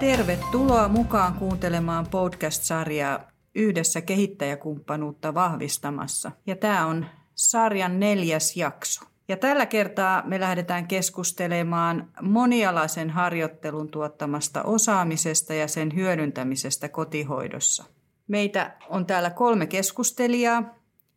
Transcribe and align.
Tervetuloa 0.00 0.88
mukaan 0.88 1.34
kuuntelemaan 1.34 2.06
podcast-sarjaa 2.10 3.20
Yhdessä 3.54 4.00
kehittäjäkumppanuutta 4.00 5.34
vahvistamassa. 5.34 6.32
Ja 6.46 6.56
tämä 6.56 6.86
on 6.86 7.06
sarjan 7.34 8.00
neljäs 8.00 8.56
jakso. 8.56 9.04
Ja 9.28 9.36
tällä 9.36 9.66
kertaa 9.66 10.22
me 10.26 10.40
lähdetään 10.40 10.88
keskustelemaan 10.88 12.10
monialaisen 12.22 13.10
harjoittelun 13.10 13.90
tuottamasta 13.90 14.62
osaamisesta 14.62 15.54
ja 15.54 15.68
sen 15.68 15.94
hyödyntämisestä 15.94 16.88
kotihoidossa. 16.88 17.84
Meitä 18.28 18.76
on 18.88 19.06
täällä 19.06 19.30
kolme 19.30 19.66
keskustelijaa. 19.66 20.74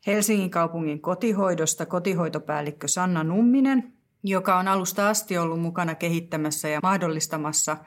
Helsingin 0.08 0.52
kaupungin 0.52 1.02
kotihoidosta 1.02 1.86
kotihoitopäällikkö 1.86 2.88
Sanna 2.88 3.24
Numminen, 3.24 3.94
joka 4.24 4.60
on 4.60 4.68
alusta 4.68 5.10
asti 5.10 5.38
ollut 5.38 5.60
mukana 5.60 5.96
kehittämässä 5.96 6.70
ja 6.70 6.80
mahdollistamassa 6.84 7.78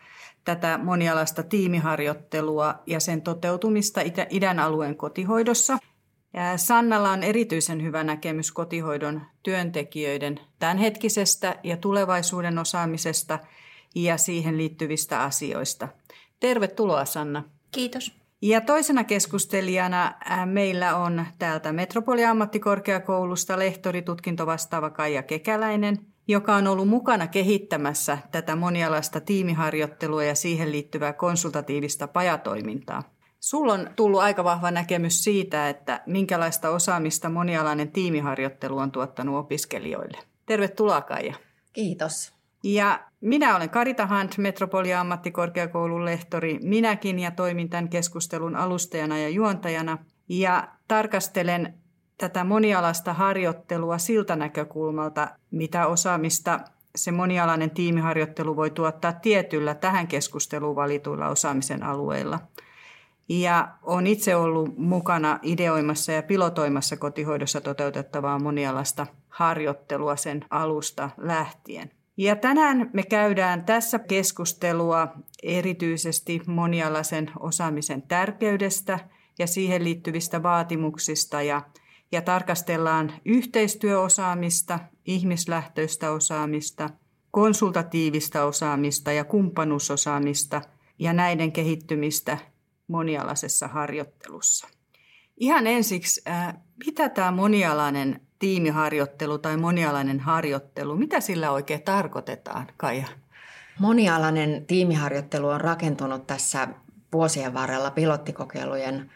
tätä 0.44 0.78
monialaista 0.82 1.42
tiimiharjoittelua 1.42 2.74
ja 2.86 3.00
sen 3.00 3.22
toteutumista 3.22 4.00
idän 4.30 4.58
alueen 4.58 4.96
kotihoidossa. 4.96 5.78
Ja 6.32 6.58
Sannalla 6.58 7.10
on 7.10 7.22
erityisen 7.22 7.82
hyvä 7.82 8.04
näkemys 8.04 8.52
kotihoidon 8.52 9.22
työntekijöiden 9.42 10.40
tämänhetkisestä 10.58 11.56
ja 11.62 11.76
tulevaisuuden 11.76 12.58
osaamisesta 12.58 13.38
ja 13.94 14.16
siihen 14.16 14.56
liittyvistä 14.56 15.22
asioista. 15.22 15.88
Tervetuloa 16.40 17.04
Sanna. 17.04 17.44
Kiitos. 17.72 18.12
Ja 18.42 18.60
toisena 18.60 19.04
keskustelijana 19.04 20.14
meillä 20.44 20.96
on 20.96 21.26
täältä 21.38 21.72
Metropoliammattikorkeakoulusta 21.72 23.58
lehtori 23.58 24.02
tutkintovastaava 24.02 24.90
Kaija 24.90 25.22
Kekäläinen– 25.22 25.98
joka 26.28 26.54
on 26.54 26.66
ollut 26.66 26.88
mukana 26.88 27.26
kehittämässä 27.26 28.18
tätä 28.32 28.56
monialaista 28.56 29.20
tiimiharjoittelua 29.20 30.24
ja 30.24 30.34
siihen 30.34 30.72
liittyvää 30.72 31.12
konsultatiivista 31.12 32.08
pajatoimintaa. 32.08 33.02
Sulla 33.40 33.72
on 33.72 33.90
tullut 33.96 34.20
aika 34.20 34.44
vahva 34.44 34.70
näkemys 34.70 35.24
siitä, 35.24 35.68
että 35.68 36.02
minkälaista 36.06 36.70
osaamista 36.70 37.28
monialainen 37.28 37.92
tiimiharjoittelu 37.92 38.78
on 38.78 38.92
tuottanut 38.92 39.36
opiskelijoille. 39.36 40.18
Tervetuloa 40.46 41.00
Kaija. 41.00 41.34
Kiitos. 41.72 42.34
Ja 42.62 43.00
minä 43.20 43.56
olen 43.56 43.70
Karita 43.70 44.06
Hunt, 44.06 44.38
Metropolia 44.38 45.00
ammattikorkeakoulun 45.00 46.04
lehtori 46.04 46.58
minäkin 46.62 47.18
ja 47.18 47.30
toimin 47.30 47.68
tämän 47.68 47.88
keskustelun 47.88 48.56
alustajana 48.56 49.18
ja 49.18 49.28
juontajana. 49.28 49.98
Ja 50.28 50.68
tarkastelen 50.88 51.74
tätä 52.18 52.44
monialaista 52.44 53.12
harjoittelua 53.12 53.98
siltä 53.98 54.36
näkökulmalta, 54.36 55.28
mitä 55.50 55.86
osaamista 55.86 56.60
se 56.96 57.12
monialainen 57.12 57.70
tiimiharjoittelu 57.70 58.56
voi 58.56 58.70
tuottaa 58.70 59.12
tietyllä 59.12 59.74
tähän 59.74 60.06
keskusteluun 60.06 60.76
valituilla 60.76 61.28
osaamisen 61.28 61.82
alueilla. 61.82 62.40
Ja 63.28 63.68
olen 63.82 64.06
itse 64.06 64.36
ollut 64.36 64.78
mukana 64.78 65.38
ideoimassa 65.42 66.12
ja 66.12 66.22
pilotoimassa 66.22 66.96
kotihoidossa 66.96 67.60
toteutettavaa 67.60 68.38
monialaista 68.38 69.06
harjoittelua 69.28 70.16
sen 70.16 70.44
alusta 70.50 71.10
lähtien. 71.16 71.90
Ja 72.16 72.36
tänään 72.36 72.90
me 72.92 73.02
käydään 73.02 73.64
tässä 73.64 73.98
keskustelua 73.98 75.08
erityisesti 75.42 76.42
monialaisen 76.46 77.30
osaamisen 77.40 78.02
tärkeydestä 78.02 78.98
ja 79.38 79.46
siihen 79.46 79.84
liittyvistä 79.84 80.42
vaatimuksista 80.42 81.42
ja 81.42 81.62
ja 82.14 82.22
tarkastellaan 82.22 83.12
yhteistyöosaamista, 83.24 84.78
ihmislähtöistä 85.04 86.10
osaamista, 86.10 86.90
konsultatiivista 87.30 88.44
osaamista 88.44 89.12
ja 89.12 89.24
kumppanuusosaamista 89.24 90.62
ja 90.98 91.12
näiden 91.12 91.52
kehittymistä 91.52 92.38
monialaisessa 92.88 93.68
harjoittelussa. 93.68 94.68
Ihan 95.36 95.66
ensiksi, 95.66 96.22
äh, 96.28 96.54
mitä 96.86 97.08
tämä 97.08 97.30
monialainen 97.30 98.20
tiimiharjoittelu 98.38 99.38
tai 99.38 99.56
monialainen 99.56 100.20
harjoittelu, 100.20 100.96
mitä 100.96 101.20
sillä 101.20 101.50
oikein 101.50 101.82
tarkoitetaan, 101.82 102.66
Kaija? 102.76 103.06
Monialainen 103.78 104.66
tiimiharjoittelu 104.66 105.48
on 105.48 105.60
rakentunut 105.60 106.26
tässä 106.26 106.68
vuosien 107.12 107.54
varrella 107.54 107.90
pilottikokeilujen 107.90 109.10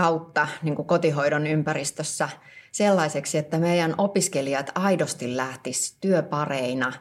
kautta 0.00 0.48
niin 0.62 0.76
kuin 0.76 0.88
kotihoidon 0.88 1.46
ympäristössä 1.46 2.28
sellaiseksi, 2.72 3.38
että 3.38 3.58
meidän 3.58 3.94
opiskelijat 3.98 4.70
aidosti 4.74 5.36
lähtis 5.36 5.96
työpareina 6.00 6.92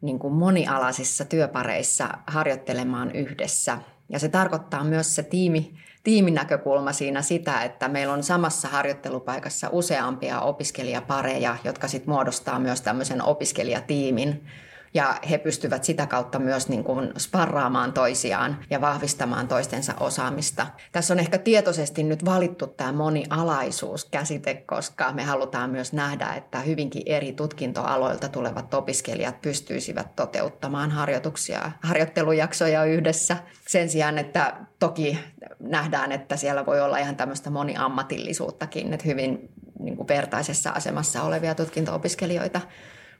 niin 0.00 0.18
kuin 0.18 0.34
monialaisissa 0.34 1.24
työpareissa 1.24 2.08
harjoittelemaan 2.26 3.10
yhdessä. 3.12 3.78
Ja 4.08 4.18
se 4.18 4.28
tarkoittaa 4.28 4.84
myös 4.84 5.14
se 5.14 5.22
tiimi, 5.22 5.74
tiiminäkökulma 6.02 6.92
siinä 6.92 7.22
sitä, 7.22 7.62
että 7.62 7.88
meillä 7.88 8.14
on 8.14 8.22
samassa 8.22 8.68
harjoittelupaikassa 8.68 9.68
useampia 9.72 10.40
opiskelijapareja, 10.40 11.56
jotka 11.64 11.88
sitten 11.88 12.10
muodostaa 12.10 12.58
myös 12.58 12.80
tämmöisen 12.80 13.22
opiskelijatiimin 13.22 14.46
ja 14.94 15.16
he 15.30 15.38
pystyvät 15.38 15.84
sitä 15.84 16.06
kautta 16.06 16.38
myös 16.38 16.68
niin 16.68 16.84
kuin 16.84 17.12
sparraamaan 17.18 17.92
toisiaan 17.92 18.56
ja 18.70 18.80
vahvistamaan 18.80 19.48
toistensa 19.48 19.94
osaamista. 20.00 20.66
Tässä 20.92 21.14
on 21.14 21.20
ehkä 21.20 21.38
tietoisesti 21.38 22.02
nyt 22.02 22.24
valittu 22.24 22.66
tämä 22.66 22.92
monialaisuus-käsite, 22.92 24.54
koska 24.54 25.12
me 25.12 25.24
halutaan 25.24 25.70
myös 25.70 25.92
nähdä, 25.92 26.34
että 26.34 26.60
hyvinkin 26.60 27.02
eri 27.06 27.32
tutkintoaloilta 27.32 28.28
tulevat 28.28 28.74
opiskelijat 28.74 29.42
pystyisivät 29.42 30.16
toteuttamaan 30.16 30.90
harjoituksia, 30.90 31.72
harjoittelujaksoja 31.82 32.84
yhdessä 32.84 33.36
sen 33.68 33.88
sijaan, 33.88 34.18
että 34.18 34.56
toki 34.78 35.18
nähdään, 35.60 36.12
että 36.12 36.36
siellä 36.36 36.66
voi 36.66 36.80
olla 36.80 36.98
ihan 36.98 37.16
tämmöistä 37.16 37.50
moniammatillisuuttakin, 37.50 38.92
että 38.92 39.08
hyvin 39.08 39.48
niin 39.78 39.96
kuin 39.96 40.08
vertaisessa 40.08 40.70
asemassa 40.70 41.22
olevia 41.22 41.54
tutkinto-opiskelijoita 41.54 42.60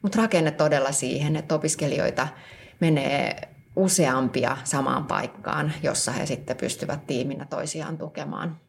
mutta 0.03 0.19
rakenne 0.19 0.51
todella 0.51 0.93
siihen, 0.93 1.37
että 1.37 1.55
opiskelijoita 1.55 2.29
menee 2.81 3.49
useampia 3.77 4.57
samaan 4.65 5.05
paikkaan, 5.05 5.73
jossa 5.83 6.13
he 6.13 6.27
sitten 6.27 6.57
pystyvät 6.57 7.07
tiiminä 7.07 7.47
toisiaan 7.51 7.99
tukemaan. 7.99 8.61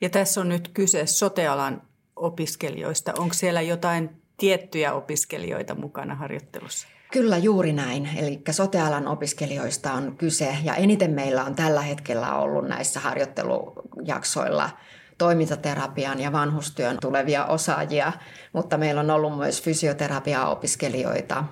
Ja 0.00 0.10
tässä 0.10 0.40
on 0.40 0.48
nyt 0.48 0.70
kyse 0.74 1.06
sotealan 1.06 1.82
opiskelijoista. 2.16 3.12
Onko 3.18 3.34
siellä 3.34 3.60
jotain 3.60 4.10
tiettyjä 4.36 4.92
opiskelijoita 4.92 5.74
mukana 5.74 6.14
harjoittelussa? 6.14 6.88
Kyllä 7.12 7.36
juuri 7.36 7.72
näin. 7.72 8.08
Eli 8.16 8.42
sotealan 8.50 9.08
opiskelijoista 9.08 9.92
on 9.92 10.16
kyse 10.16 10.56
ja 10.64 10.74
eniten 10.74 11.10
meillä 11.10 11.44
on 11.44 11.54
tällä 11.54 11.80
hetkellä 11.80 12.34
ollut 12.34 12.68
näissä 12.68 13.00
harjoittelujaksoilla– 13.00 14.70
toimintaterapian 15.18 16.20
ja 16.20 16.32
vanhustyön 16.32 16.98
tulevia 17.00 17.46
osaajia, 17.46 18.12
mutta 18.52 18.78
meillä 18.78 19.00
on 19.00 19.10
ollut 19.10 19.38
myös 19.38 19.62
fysioterapiaopiskelijoita 19.62 21.44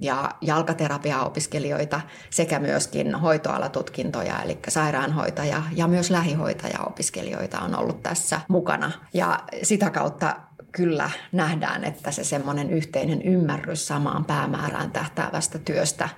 ja 0.00 0.30
jalkaterapiaopiskelijoita 0.40 2.00
sekä 2.30 2.58
myöskin 2.58 3.14
hoitoalatutkintoja, 3.14 4.42
eli 4.42 4.58
sairaanhoitaja 4.68 5.62
ja 5.76 5.86
myös 5.86 6.10
lähihoitajaopiskelijoita 6.10 7.60
on 7.60 7.78
ollut 7.78 8.02
tässä 8.02 8.40
mukana. 8.48 8.92
Ja 9.14 9.40
sitä 9.62 9.90
kautta 9.90 10.36
kyllä 10.72 11.10
nähdään, 11.32 11.84
että 11.84 12.10
se 12.10 12.24
semmoinen 12.24 12.70
yhteinen 12.70 13.22
ymmärrys 13.22 13.86
samaan 13.86 14.24
päämäärään 14.24 14.90
tähtäävästä 14.90 15.58
työstä 15.58 16.08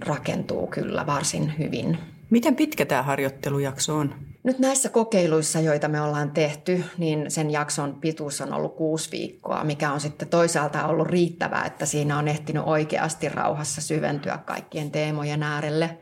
rakentuu 0.00 0.66
kyllä 0.66 1.06
varsin 1.06 1.54
hyvin. 1.58 1.98
Miten 2.30 2.56
pitkä 2.56 2.86
tämä 2.86 3.02
harjoittelujakso 3.02 3.96
on? 3.96 4.14
Nyt 4.42 4.58
näissä 4.58 4.88
kokeiluissa, 4.88 5.60
joita 5.60 5.88
me 5.88 6.00
ollaan 6.00 6.30
tehty, 6.30 6.84
niin 6.98 7.30
sen 7.30 7.50
jakson 7.50 7.94
pituus 7.94 8.40
on 8.40 8.52
ollut 8.52 8.76
kuusi 8.76 9.10
viikkoa, 9.12 9.64
mikä 9.64 9.92
on 9.92 10.00
sitten 10.00 10.28
toisaalta 10.28 10.86
ollut 10.86 11.08
riittävää, 11.08 11.64
että 11.64 11.86
siinä 11.86 12.18
on 12.18 12.28
ehtinyt 12.28 12.62
oikeasti 12.66 13.28
rauhassa 13.28 13.80
syventyä 13.80 14.38
kaikkien 14.38 14.90
teemojen 14.90 15.42
äärelle. 15.42 15.98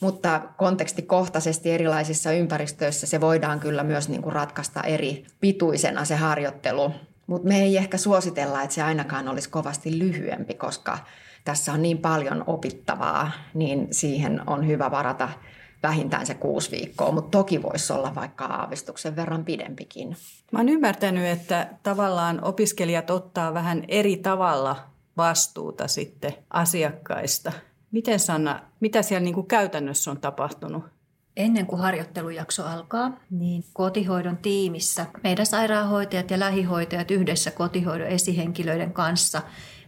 Mutta 0.00 0.40
kontekstikohtaisesti 0.56 1.70
erilaisissa 1.70 2.32
ympäristöissä 2.32 3.06
se 3.06 3.20
voidaan 3.20 3.60
kyllä 3.60 3.82
myös 3.82 4.08
niin 4.08 4.22
kuin 4.22 4.32
ratkaista 4.32 4.82
eri 4.82 5.24
pituisena 5.40 6.04
se 6.04 6.16
harjoittelu. 6.16 6.92
Mutta 7.26 7.48
me 7.48 7.62
ei 7.62 7.76
ehkä 7.76 7.98
suositella, 7.98 8.62
että 8.62 8.74
se 8.74 8.82
ainakaan 8.82 9.28
olisi 9.28 9.50
kovasti 9.50 9.98
lyhyempi, 9.98 10.54
koska 10.54 10.98
tässä 11.44 11.72
on 11.72 11.82
niin 11.82 11.98
paljon 11.98 12.44
opittavaa, 12.46 13.30
niin 13.54 13.88
siihen 13.90 14.42
on 14.46 14.66
hyvä 14.66 14.90
varata 14.90 15.28
vähintään 15.82 16.26
se 16.26 16.34
kuusi 16.34 16.70
viikkoa, 16.70 17.12
mutta 17.12 17.38
toki 17.38 17.62
voisi 17.62 17.92
olla 17.92 18.14
vaikka 18.14 18.44
aavistuksen 18.44 19.16
verran 19.16 19.44
pidempikin. 19.44 20.16
Mä 20.52 20.58
oon 20.58 20.68
ymmärtänyt, 20.68 21.26
että 21.26 21.68
tavallaan 21.82 22.44
opiskelijat 22.44 23.10
ottaa 23.10 23.54
vähän 23.54 23.84
eri 23.88 24.16
tavalla 24.16 24.76
vastuuta 25.16 25.88
sitten 25.88 26.34
asiakkaista. 26.50 27.52
Miten 27.90 28.20
Sanna, 28.20 28.60
mitä 28.80 29.02
siellä 29.02 29.24
niin 29.24 29.34
kuin 29.34 29.46
käytännössä 29.46 30.10
on 30.10 30.20
tapahtunut? 30.20 30.84
Ennen 31.36 31.66
kuin 31.66 31.82
harjoittelujakso 31.82 32.64
alkaa, 32.64 33.20
niin 33.30 33.64
kotihoidon 33.72 34.36
tiimissä 34.36 35.06
meidän 35.22 35.46
sairaanhoitajat 35.46 36.30
ja 36.30 36.40
lähihoitajat 36.40 37.10
yhdessä 37.10 37.50
kotihoidon 37.50 38.06
esihenkilöiden 38.06 38.92
kanssa 38.92 39.42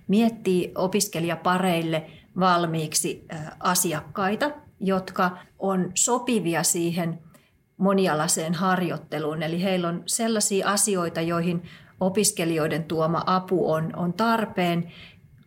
miettii 0.08 0.72
opiskelijapareille 0.74 2.10
valmiiksi 2.40 3.26
asiakkaita– 3.60 4.50
jotka 4.82 5.38
on 5.58 5.90
sopivia 5.94 6.62
siihen 6.62 7.18
monialaiseen 7.76 8.54
harjoitteluun. 8.54 9.42
Eli 9.42 9.62
heillä 9.62 9.88
on 9.88 10.02
sellaisia 10.06 10.68
asioita, 10.68 11.20
joihin 11.20 11.62
opiskelijoiden 12.00 12.84
tuoma 12.84 13.22
apu 13.26 13.72
on, 13.72 13.96
on 13.96 14.12
tarpeen. 14.12 14.92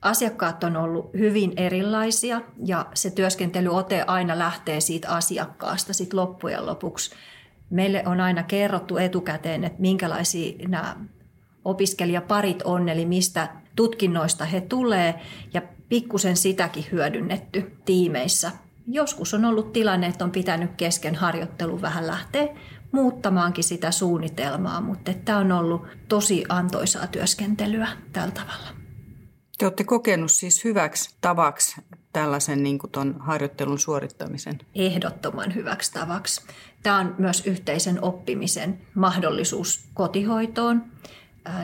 Asiakkaat 0.02 0.64
on 0.64 0.78
ollut 0.78 1.14
hyvin 1.14 1.54
erilaisia 1.58 2.42
ja 2.66 2.86
se 2.94 3.10
työskentelyote 3.10 4.04
aina 4.08 4.40
lähtee 4.40 4.80
siitä 4.80 5.10
asiakkaasta 5.10 5.94
sit 5.94 6.14
loppujen 6.14 6.66
lopuksi. 6.66 7.16
Meille 7.70 8.04
on 8.06 8.22
aina 8.22 8.44
kerrottu 8.44 8.98
etukäteen, 8.98 9.64
että 9.64 9.82
minkälaisia 9.82 10.68
nämä 10.68 10.96
opiskelijaparit 11.66 12.62
on, 12.62 12.90
eli 12.90 13.06
mistä 13.06 13.50
tutkinnoista 13.76 14.46
he 14.46 14.62
tulee 14.62 15.20
ja 15.54 15.62
pikkusen 15.90 16.38
sitäkin 16.38 16.86
hyödynnetty 16.92 17.78
tiimeissä. 17.86 18.52
Joskus 18.88 19.34
on 19.34 19.46
ollut 19.46 19.74
tilanne, 19.74 20.08
että 20.08 20.24
on 20.26 20.32
pitänyt 20.32 20.72
kesken 20.78 21.16
harjoittelu 21.16 21.82
vähän 21.82 22.08
lähteä 22.08 22.48
muuttamaankin 22.92 23.64
sitä 23.64 23.92
suunnitelmaa, 23.92 24.82
mutta 24.82 25.14
tämä 25.26 25.38
on 25.38 25.52
ollut 25.52 25.88
tosi 26.08 26.44
antoisaa 26.50 27.08
työskentelyä 27.08 27.88
tällä 28.14 28.32
tavalla. 28.32 28.68
Te 29.58 29.66
olette 29.66 29.84
kokenut 29.84 30.32
siis 30.32 30.64
hyväksi 30.64 31.16
tavaksi 31.22 31.82
tällaisen 32.14 32.64
niin 32.64 32.80
kuin 32.80 32.92
ton 32.92 33.16
harjoittelun 33.20 33.80
suorittamisen? 33.80 34.60
Ehdottoman 34.76 35.56
hyväksi 35.56 35.94
tavaksi. 35.94 36.42
Tämä 36.84 37.00
on 37.00 37.16
myös 37.18 37.48
yhteisen 37.48 38.04
oppimisen 38.04 38.82
mahdollisuus 38.96 39.90
kotihoitoon. 39.94 40.84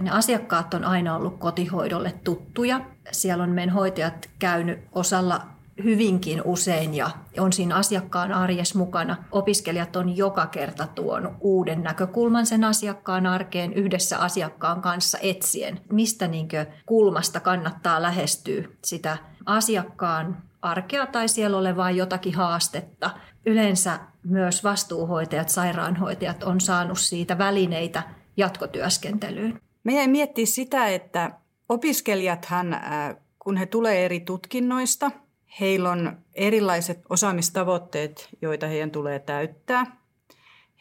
Ne 0.01 0.11
asiakkaat 0.11 0.73
on 0.73 0.83
aina 0.83 1.15
ollut 1.15 1.37
kotihoidolle 1.39 2.13
tuttuja. 2.23 2.81
Siellä 3.11 3.43
on 3.43 3.49
meidän 3.49 3.73
hoitajat 3.73 4.29
käynyt 4.39 4.79
osalla 4.91 5.47
hyvinkin 5.83 6.41
usein 6.45 6.93
ja 6.93 7.09
on 7.39 7.53
siinä 7.53 7.75
asiakkaan 7.75 8.31
arjes 8.31 8.75
mukana. 8.75 9.17
Opiskelijat 9.31 9.95
on 9.95 10.17
joka 10.17 10.47
kerta 10.47 10.87
tuonut 10.87 11.33
uuden 11.39 11.83
näkökulman 11.83 12.45
sen 12.45 12.63
asiakkaan 12.63 13.25
arkeen 13.25 13.73
yhdessä 13.73 14.17
asiakkaan 14.17 14.81
kanssa 14.81 15.17
etsien, 15.21 15.79
mistä 15.91 16.27
niinkö 16.27 16.65
kulmasta 16.85 17.39
kannattaa 17.39 18.01
lähestyä 18.01 18.63
sitä 18.83 19.17
asiakkaan 19.45 20.37
arkea 20.61 21.05
tai 21.05 21.27
siellä 21.27 21.57
olevaa 21.57 21.91
jotakin 21.91 22.35
haastetta. 22.35 23.09
Yleensä 23.45 23.99
myös 24.23 24.63
vastuuhoitajat, 24.63 25.49
sairaanhoitajat 25.49 26.43
on 26.43 26.61
saanut 26.61 26.99
siitä 26.99 27.37
välineitä 27.37 28.03
jatkotyöskentelyyn. 28.37 29.61
Me 29.83 29.95
jäin 29.95 30.09
miettiä 30.09 30.45
sitä, 30.45 30.87
että 30.87 31.31
opiskelijathan, 31.69 32.73
äh, 32.73 33.15
kun 33.39 33.57
he 33.57 33.65
tulee 33.65 34.05
eri 34.05 34.19
tutkinnoista, 34.19 35.11
heillä 35.59 35.91
on 35.91 36.17
erilaiset 36.33 36.99
osaamistavoitteet, 37.09 38.29
joita 38.41 38.67
heidän 38.67 38.91
tulee 38.91 39.19
täyttää. 39.19 39.85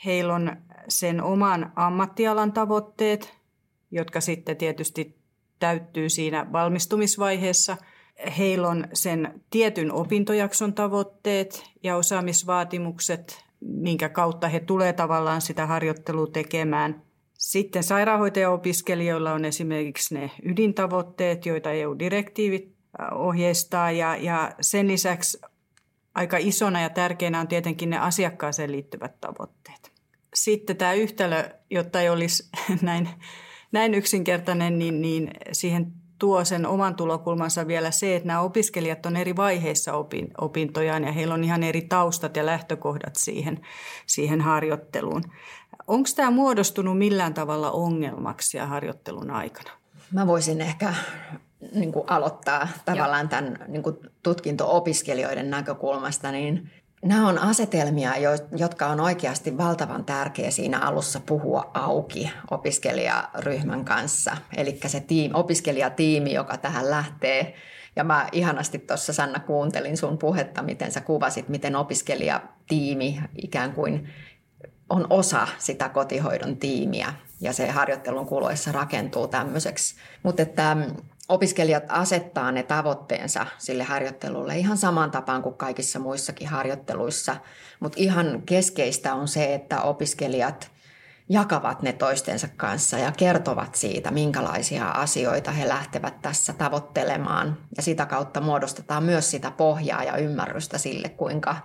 Heillä 0.04 0.34
on 0.34 0.56
sen 0.88 1.22
oman 1.22 1.72
ammattialan 1.76 2.52
tavoitteet, 2.52 3.34
jotka 3.90 4.20
sitten 4.20 4.56
tietysti 4.56 5.16
täyttyy 5.58 6.08
siinä 6.08 6.52
valmistumisvaiheessa. 6.52 7.76
Heillä 8.38 8.68
on 8.68 8.88
sen 8.92 9.40
tietyn 9.50 9.92
opintojakson 9.92 10.74
tavoitteet 10.74 11.64
ja 11.82 11.96
osaamisvaatimukset, 11.96 13.44
minkä 13.60 14.08
kautta 14.08 14.48
he 14.48 14.60
tulee 14.60 14.92
tavallaan 14.92 15.40
sitä 15.40 15.66
harjoittelua 15.66 16.26
tekemään– 16.26 17.02
sitten 17.40 17.82
sairaanhoitajaopiskelijoilla 17.82 19.32
on 19.32 19.44
esimerkiksi 19.44 20.14
ne 20.14 20.30
ydintavoitteet, 20.42 21.46
joita 21.46 21.72
EU-direktiivit 21.72 22.72
ohjeistaa 23.12 23.90
ja, 23.90 24.16
ja 24.16 24.52
sen 24.60 24.88
lisäksi 24.88 25.40
aika 26.14 26.36
isona 26.36 26.80
ja 26.80 26.90
tärkeänä 26.90 27.40
on 27.40 27.48
tietenkin 27.48 27.90
ne 27.90 27.98
asiakkaaseen 27.98 28.72
liittyvät 28.72 29.20
tavoitteet. 29.20 29.92
Sitten 30.34 30.76
tämä 30.76 30.92
yhtälö, 30.92 31.50
jotta 31.70 32.00
ei 32.00 32.08
olisi 32.08 32.48
näin, 32.82 33.08
näin 33.72 33.94
yksinkertainen, 33.94 34.78
niin, 34.78 35.00
niin 35.00 35.30
siihen 35.52 35.92
tuo 36.18 36.44
sen 36.44 36.66
oman 36.66 36.96
tulokulmansa 36.96 37.66
vielä 37.66 37.90
se, 37.90 38.16
että 38.16 38.26
nämä 38.26 38.40
opiskelijat 38.40 39.06
on 39.06 39.16
eri 39.16 39.36
vaiheissa 39.36 39.92
opin, 39.92 40.28
opintojaan 40.40 41.04
ja 41.04 41.12
heillä 41.12 41.34
on 41.34 41.44
ihan 41.44 41.62
eri 41.62 41.82
taustat 41.82 42.36
ja 42.36 42.46
lähtökohdat 42.46 43.16
siihen, 43.16 43.60
siihen 44.06 44.40
harjoitteluun. 44.40 45.22
Onko 45.86 46.08
tämä 46.16 46.30
muodostunut 46.30 46.98
millään 46.98 47.34
tavalla 47.34 47.70
ongelmaksi 47.70 48.56
ja 48.56 48.66
harjoittelun 48.66 49.30
aikana? 49.30 49.70
Mä 50.12 50.26
voisin 50.26 50.60
ehkä 50.60 50.94
niin 51.74 51.92
kuin 51.92 52.04
aloittaa 52.10 52.68
tavallaan 52.84 53.28
tämän 53.28 53.58
niin 53.68 53.82
kuin 53.82 53.96
tutkinto-opiskelijoiden 54.22 55.50
näkökulmasta, 55.50 56.32
niin 56.32 56.70
nämä 57.04 57.28
on 57.28 57.38
asetelmia, 57.38 58.12
jotka 58.56 58.86
on 58.86 59.00
oikeasti 59.00 59.58
valtavan 59.58 60.04
tärkeä 60.04 60.50
siinä 60.50 60.78
alussa 60.78 61.20
puhua 61.20 61.70
auki 61.74 62.32
opiskelijaryhmän 62.50 63.84
kanssa. 63.84 64.36
Eli 64.56 64.80
se 64.86 65.00
tiimi, 65.00 65.34
opiskelijatiimi, 65.34 66.32
joka 66.32 66.56
tähän 66.56 66.90
lähtee. 66.90 67.54
Ja 67.96 68.04
mä 68.04 68.28
ihanasti 68.32 68.78
tuossa 68.78 69.12
Sanna 69.12 69.38
kuuntelin 69.38 69.96
sun 69.96 70.18
puhetta, 70.18 70.62
miten 70.62 70.92
sä 70.92 71.00
kuvasit, 71.00 71.48
miten 71.48 71.76
opiskelijatiimi 71.76 73.20
ikään 73.42 73.72
kuin 73.72 74.08
on 74.90 75.06
osa 75.10 75.48
sitä 75.58 75.88
kotihoidon 75.88 76.56
tiimiä 76.56 77.14
ja 77.40 77.52
se 77.52 77.70
harjoittelun 77.70 78.26
kuluessa 78.26 78.72
rakentuu 78.72 79.28
tämmöiseksi. 79.28 79.94
Mutta 80.22 80.42
että 80.42 80.76
opiskelijat 81.30 81.84
asettaa 81.88 82.52
ne 82.52 82.62
tavoitteensa 82.62 83.46
sille 83.58 83.84
harjoittelulle 83.84 84.58
ihan 84.58 84.76
saman 84.76 85.10
tapaan 85.10 85.42
kuin 85.42 85.54
kaikissa 85.54 85.98
muissakin 85.98 86.48
harjoitteluissa. 86.48 87.36
Mutta 87.80 87.98
ihan 88.00 88.42
keskeistä 88.46 89.14
on 89.14 89.28
se, 89.28 89.54
että 89.54 89.80
opiskelijat 89.82 90.70
jakavat 91.28 91.82
ne 91.82 91.92
toistensa 91.92 92.48
kanssa 92.56 92.98
ja 92.98 93.12
kertovat 93.12 93.74
siitä, 93.74 94.10
minkälaisia 94.10 94.88
asioita 94.88 95.50
he 95.50 95.68
lähtevät 95.68 96.22
tässä 96.22 96.52
tavoittelemaan. 96.52 97.58
Ja 97.76 97.82
sitä 97.82 98.06
kautta 98.06 98.40
muodostetaan 98.40 99.02
myös 99.02 99.30
sitä 99.30 99.50
pohjaa 99.50 100.04
ja 100.04 100.16
ymmärrystä 100.16 100.78
sille, 100.78 101.08
kuinka 101.08 101.56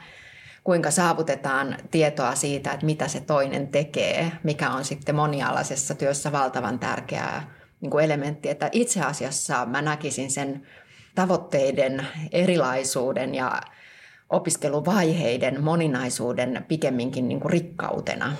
kuinka 0.63 0.91
saavutetaan 0.91 1.77
tietoa 1.91 2.35
siitä, 2.35 2.71
että 2.71 2.85
mitä 2.85 3.07
se 3.07 3.19
toinen 3.19 3.67
tekee, 3.67 4.31
mikä 4.43 4.69
on 4.69 4.85
sitten 4.85 5.15
monialaisessa 5.15 5.95
työssä 5.95 6.31
valtavan 6.31 6.79
tärkeää 6.79 7.55
niin 7.85 7.91
kuin 7.91 8.05
elementti. 8.05 8.49
Että 8.49 8.69
itse 8.71 9.01
asiassa 9.01 9.65
mä 9.65 9.81
näkisin 9.81 10.31
sen 10.31 10.67
tavoitteiden 11.15 12.07
erilaisuuden 12.31 13.35
ja 13.35 13.61
opiskeluvaiheiden 14.29 15.63
moninaisuuden 15.63 16.65
pikemminkin 16.67 17.27
niin 17.27 17.39
kuin 17.39 17.51
rikkautena, 17.51 18.33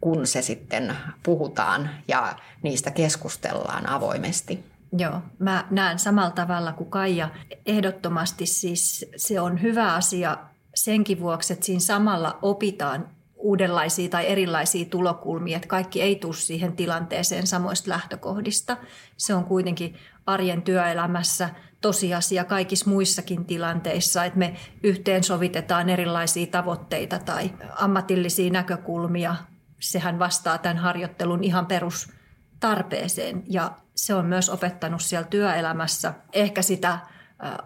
kun 0.00 0.26
se 0.26 0.42
sitten 0.42 0.96
puhutaan 1.22 1.90
ja 2.08 2.36
niistä 2.62 2.90
keskustellaan 2.90 3.88
avoimesti. 3.88 4.64
Joo, 4.98 5.20
mä 5.38 5.66
näen 5.70 5.98
samalla 5.98 6.30
tavalla 6.30 6.72
kuin 6.72 6.90
Kaija. 6.90 7.28
Ehdottomasti 7.66 8.46
siis 8.46 9.10
se 9.16 9.40
on 9.40 9.62
hyvä 9.62 9.94
asia 9.94 10.38
senkin 10.74 11.20
vuoksi, 11.20 11.52
että 11.52 11.66
siinä 11.66 11.80
samalla 11.80 12.38
opitaan 12.42 13.08
uudenlaisia 13.38 14.08
tai 14.08 14.26
erilaisia 14.26 14.84
tulokulmia, 14.84 15.56
että 15.56 15.68
kaikki 15.68 16.02
ei 16.02 16.16
tule 16.16 16.34
siihen 16.34 16.76
tilanteeseen 16.76 17.46
samoista 17.46 17.90
lähtökohdista. 17.90 18.76
Se 19.16 19.34
on 19.34 19.44
kuitenkin 19.44 19.94
arjen 20.26 20.62
työelämässä 20.62 21.50
tosiasia 21.80 22.44
kaikissa 22.44 22.90
muissakin 22.90 23.44
tilanteissa, 23.44 24.24
että 24.24 24.38
me 24.38 24.56
yhteensovitetaan 24.82 25.88
erilaisia 25.88 26.46
tavoitteita 26.46 27.18
tai 27.18 27.50
ammatillisia 27.76 28.50
näkökulmia. 28.50 29.36
Sehän 29.80 30.18
vastaa 30.18 30.58
tämän 30.58 30.76
harjoittelun 30.76 31.44
ihan 31.44 31.66
perustarpeeseen 31.66 33.42
ja 33.46 33.72
se 33.94 34.14
on 34.14 34.26
myös 34.26 34.50
opettanut 34.50 35.02
siellä 35.02 35.26
työelämässä 35.26 36.14
ehkä 36.32 36.62
sitä 36.62 36.98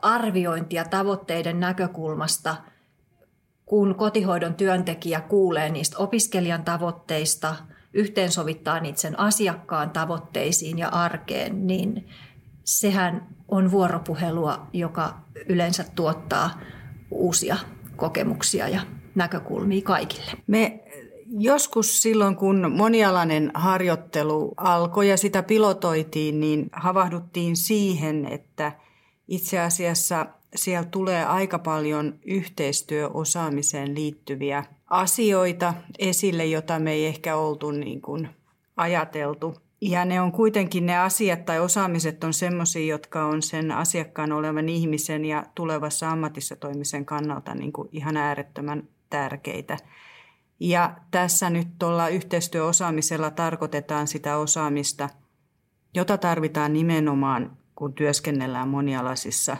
arviointia 0.02 0.85
tavoitteiden 0.85 1.61
näkökulmasta– 1.61 2.57
kun 3.73 3.95
kotihoidon 3.95 4.55
työntekijä 4.55 5.21
kuulee 5.21 5.71
niistä 5.71 5.99
opiskelijan 5.99 6.64
tavoitteista, 6.64 7.57
yhteensovittaa 7.93 8.81
niitä 8.81 9.00
sen 9.00 9.21
asiakkaan 9.21 9.91
tavoitteisiin 9.91 10.79
ja 10.79 10.88
arkeen, 10.88 11.67
niin 11.67 12.09
sehän 12.64 13.29
on 13.49 13.71
vuoropuhelua, 13.71 14.67
joka 14.73 15.21
yleensä 15.49 15.85
tuottaa 15.95 16.61
uusia 17.11 17.57
kokemuksia 17.97 18.69
ja 18.69 18.81
näkökulmia 19.14 19.83
kaikille. 19.83 20.33
Me 20.47 20.85
joskus 21.38 22.02
silloin, 22.02 22.37
kun 22.37 22.73
monialainen 22.76 23.50
harjoittelu 23.55 24.55
alkoi 24.57 25.09
ja 25.09 25.17
sitä 25.17 25.43
pilotoitiin, 25.43 26.41
niin 26.41 26.67
havahduttiin 26.73 27.57
siihen, 27.57 28.26
että 28.26 28.73
itse 29.29 29.61
asiassa 29.61 30.26
siellä 30.54 30.88
tulee 30.90 31.25
aika 31.25 31.59
paljon 31.59 32.18
yhteistyöosaamiseen 32.26 33.94
liittyviä 33.94 34.64
asioita 34.87 35.75
esille, 35.99 36.47
jota 36.47 36.78
me 36.78 36.92
ei 36.92 37.06
ehkä 37.06 37.37
oltu 37.37 37.71
niin 37.71 38.02
kuin 38.02 38.28
ajateltu. 38.76 39.54
Ja 39.80 40.04
ne 40.04 40.21
on 40.21 40.32
kuitenkin 40.32 40.87
ne 40.87 40.99
asiat 40.99 41.44
tai 41.44 41.61
osaamiset 41.61 42.25
on 42.25 42.32
semmoisia, 42.32 42.87
jotka 42.87 43.25
on 43.25 43.42
sen 43.42 43.71
asiakkaan 43.71 44.32
olevan 44.32 44.68
ihmisen 44.68 45.25
ja 45.25 45.44
tulevassa 45.54 46.11
ammatissa 46.11 46.56
toimisen 46.56 47.04
kannalta 47.04 47.54
niin 47.54 47.73
kuin 47.73 47.88
ihan 47.92 48.16
äärettömän 48.16 48.88
tärkeitä. 49.11 49.76
Ja 50.61 50.97
tässä 51.11 51.50
nyt 51.50 51.68
tuolla 51.78 52.09
yhteistyöosaamisella 52.09 53.30
tarkoitetaan 53.30 54.09
sitä 54.09 54.37
osaamista, 54.37 55.09
jota 55.94 56.18
tarvitaan 56.18 56.73
nimenomaan, 56.73 57.56
kun 57.75 57.92
työskennellään 57.92 58.68
monialaisissa 58.68 59.56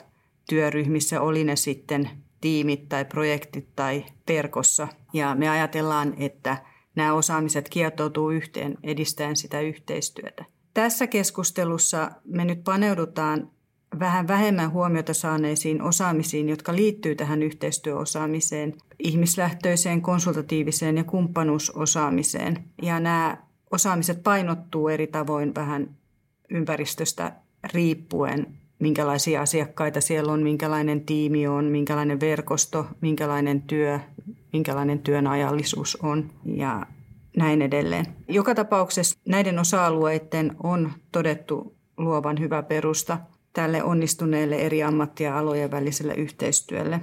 työryhmissä, 0.53 1.21
oli 1.21 1.45
ne 1.45 1.57
sitten 1.57 2.11
tiimit 2.41 2.89
tai 2.89 3.05
projektit 3.05 3.69
tai 3.77 4.05
verkossa. 4.29 4.89
Ja 5.13 5.35
me 5.35 5.49
ajatellaan, 5.49 6.15
että 6.17 6.57
nämä 6.95 7.15
osaamiset 7.15 7.69
kietoutuu 7.69 8.31
yhteen 8.31 8.79
edistäen 8.83 9.37
sitä 9.37 9.61
yhteistyötä. 9.61 10.45
Tässä 10.75 11.07
keskustelussa 11.07 12.11
me 12.25 12.45
nyt 12.45 12.65
paneudutaan 12.65 13.51
vähän 13.99 14.29
vähemmän 14.29 14.73
huomiota 14.73 15.15
saaneisiin 15.15 15.83
osaamisiin, 15.83 16.49
jotka 16.49 16.77
liittyy 16.77 17.15
tähän 17.15 17.43
yhteistyöosaamiseen, 17.43 18.75
ihmislähtöiseen, 18.99 20.03
konsultatiiviseen 20.03 20.97
ja 20.97 21.05
kumppanuusosaamiseen. 21.05 22.65
Ja 22.83 23.01
nämä 23.01 23.37
osaamiset 23.71 24.23
painottuu 24.23 24.89
eri 24.89 25.07
tavoin 25.07 25.55
vähän 25.55 25.97
ympäristöstä 26.51 27.33
riippuen, 27.75 28.62
minkälaisia 28.83 29.43
asiakkaita 29.43 30.01
siellä 30.01 30.33
on, 30.33 30.43
minkälainen 30.43 31.01
tiimi 31.01 31.47
on, 31.47 31.65
minkälainen 31.65 32.21
verkosto, 32.21 32.87
minkälainen 33.01 33.63
työ, 33.63 34.01
minkälainen 34.53 34.99
työn 34.99 35.27
ajallisuus 35.27 35.99
on 36.03 36.31
ja 36.45 36.87
näin 37.37 37.63
edelleen. 37.63 38.07
Joka 38.29 38.55
tapauksessa 38.55 39.19
näiden 39.29 39.59
osa-alueiden 39.59 40.57
on 40.63 40.93
todettu 41.13 41.77
luovan 41.97 42.41
hyvä 42.41 42.63
perusta 42.63 43.19
tälle 43.53 43.83
onnistuneelle 43.83 44.57
eri 44.57 44.83
ammatti- 44.83 45.25
ja 45.25 45.39
alojen 45.39 45.71
väliselle 45.71 46.15
yhteistyölle, 46.15 47.01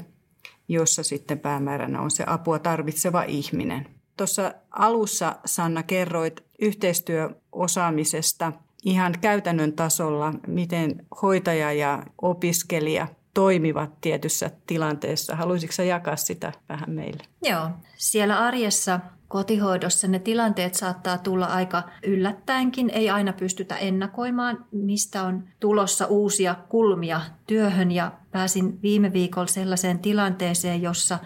jossa 0.67 1.03
sitten 1.03 1.39
päämääränä 1.39 2.01
on 2.01 2.11
se 2.11 2.23
apua 2.27 2.59
tarvitseva 2.59 3.23
ihminen. 3.23 3.87
Tuossa 4.17 4.53
alussa, 4.71 5.35
Sanna, 5.45 5.83
kerroit 5.83 6.43
yhteistyöosaamisesta 6.61 8.53
ihan 8.83 9.13
käytännön 9.21 9.73
tasolla, 9.73 10.33
miten 10.47 11.05
hoitaja 11.21 11.73
ja 11.73 12.03
opiskelija 12.21 13.07
toimivat 13.33 14.01
tietyssä 14.01 14.51
tilanteessa. 14.67 15.35
Haluaisitko 15.35 15.83
jakaa 15.83 16.15
sitä 16.15 16.51
vähän 16.69 16.89
meille? 16.91 17.23
Joo, 17.43 17.69
siellä 17.95 18.39
arjessa 18.39 18.99
kotihoidossa 19.27 20.07
ne 20.07 20.19
tilanteet 20.19 20.75
saattaa 20.75 21.17
tulla 21.17 21.45
aika 21.45 21.83
yllättäenkin. 22.03 22.89
Ei 22.89 23.09
aina 23.09 23.33
pystytä 23.33 23.77
ennakoimaan, 23.77 24.65
mistä 24.71 25.23
on 25.23 25.43
tulossa 25.59 26.05
uusia 26.05 26.55
kulmia 26.69 27.21
työhön. 27.47 27.91
Ja 27.91 28.11
pääsin 28.31 28.81
viime 28.81 29.13
viikolla 29.13 29.47
sellaiseen 29.47 29.99
tilanteeseen, 29.99 30.81
jossa 30.81 31.19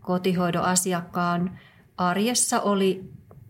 kotihoidon 0.00 0.62
asiakkaan 0.62 1.58
arjessa 1.96 2.60
oli 2.60 3.04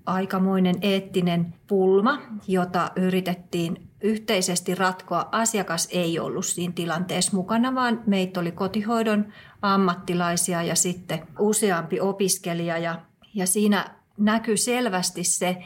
aikamoinen 0.06 0.74
eettinen 0.82 1.54
pulma, 1.66 2.18
jota 2.48 2.90
yritettiin 2.96 3.88
yhteisesti 4.00 4.74
ratkoa. 4.74 5.28
Asiakas 5.32 5.88
ei 5.90 6.18
ollut 6.18 6.46
siinä 6.46 6.72
tilanteessa 6.72 7.36
mukana, 7.36 7.74
vaan 7.74 8.02
meitä 8.06 8.40
oli 8.40 8.52
kotihoidon 8.52 9.32
ammattilaisia 9.62 10.62
ja 10.62 10.74
sitten 10.74 11.26
useampi 11.38 12.00
opiskelija. 12.00 12.78
Ja, 12.78 13.00
ja 13.34 13.46
siinä 13.46 13.94
näkyy 14.18 14.56
selvästi 14.56 15.24
se, 15.24 15.64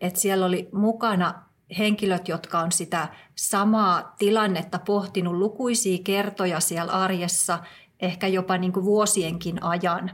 että 0.00 0.20
siellä 0.20 0.46
oli 0.46 0.68
mukana 0.72 1.42
henkilöt, 1.78 2.28
jotka 2.28 2.58
on 2.58 2.72
sitä 2.72 3.08
samaa 3.34 4.14
tilannetta 4.18 4.78
pohtinut 4.78 5.34
lukuisia 5.34 5.98
kertoja 6.04 6.60
siellä 6.60 6.92
arjessa, 6.92 7.58
ehkä 8.02 8.26
jopa 8.26 8.58
niin 8.58 8.72
kuin 8.72 8.84
vuosienkin 8.84 9.62
ajan. 9.62 10.10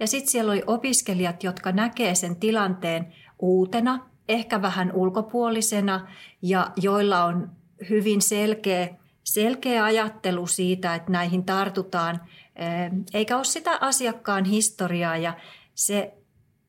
Ja 0.00 0.06
sitten 0.06 0.30
siellä 0.30 0.52
oli 0.52 0.62
opiskelijat, 0.66 1.44
jotka 1.44 1.72
näkee 1.72 2.14
sen 2.14 2.36
tilanteen 2.36 3.14
uutena, 3.38 4.06
ehkä 4.28 4.62
vähän 4.62 4.92
ulkopuolisena 4.92 6.08
ja 6.42 6.70
joilla 6.76 7.24
on 7.24 7.50
hyvin 7.90 8.22
selkeä, 8.22 8.88
selkeä 9.24 9.84
ajattelu 9.84 10.46
siitä, 10.46 10.94
että 10.94 11.12
näihin 11.12 11.44
tartutaan, 11.44 12.20
eh, 12.56 12.90
eikä 13.14 13.36
ole 13.36 13.44
sitä 13.44 13.78
asiakkaan 13.80 14.44
historiaa 14.44 15.16
ja 15.16 15.36
se 15.74 16.14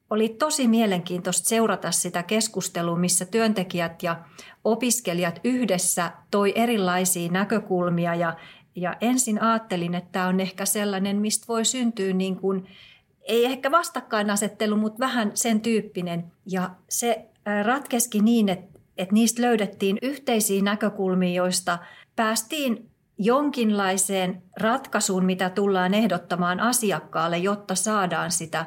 oli 0.09 0.29
tosi 0.29 0.67
mielenkiintoista 0.67 1.49
seurata 1.49 1.91
sitä 1.91 2.23
keskustelua, 2.23 2.97
missä 2.97 3.25
työntekijät 3.25 4.03
ja 4.03 4.19
opiskelijat 4.63 5.39
yhdessä 5.43 6.11
toi 6.31 6.53
erilaisia 6.55 7.31
näkökulmia 7.31 8.15
ja, 8.15 8.37
ja 8.81 8.95
ensin 9.01 9.41
ajattelin, 9.41 9.95
että 9.95 10.09
tämä 10.11 10.27
on 10.27 10.39
ehkä 10.39 10.65
sellainen, 10.65 11.17
mistä 11.17 11.45
voi 11.47 11.65
syntyä 11.65 12.13
niin 12.13 12.35
kuin, 12.35 12.67
ei 13.23 13.45
ehkä 13.45 13.71
vastakkainasettelu, 13.71 14.75
mutta 14.75 14.99
vähän 14.99 15.31
sen 15.33 15.61
tyyppinen. 15.61 16.31
Ja 16.45 16.69
se 16.89 17.25
ratkeski 17.63 18.19
niin, 18.19 18.49
että, 18.49 18.79
että 18.97 19.13
niistä 19.13 19.41
löydettiin 19.41 19.97
yhteisiä 20.01 20.61
näkökulmia, 20.61 21.33
joista 21.33 21.79
päästiin 22.15 22.89
jonkinlaiseen 23.17 24.41
ratkaisuun, 24.59 25.25
mitä 25.25 25.49
tullaan 25.49 25.93
ehdottamaan 25.93 26.59
asiakkaalle, 26.59 27.37
jotta 27.37 27.75
saadaan 27.75 28.31
sitä 28.31 28.65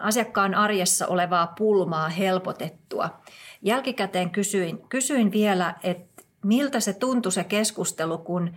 asiakkaan 0.00 0.54
arjessa 0.54 1.06
olevaa 1.06 1.46
pulmaa 1.46 2.08
helpotettua. 2.08 3.20
Jälkikäteen 3.62 4.30
kysyin, 4.30 4.78
kysyin 4.88 5.32
vielä, 5.32 5.74
että 5.82 6.22
miltä 6.44 6.80
se 6.80 6.92
tuntui 6.92 7.32
se 7.32 7.44
keskustelu, 7.44 8.18
kun 8.18 8.50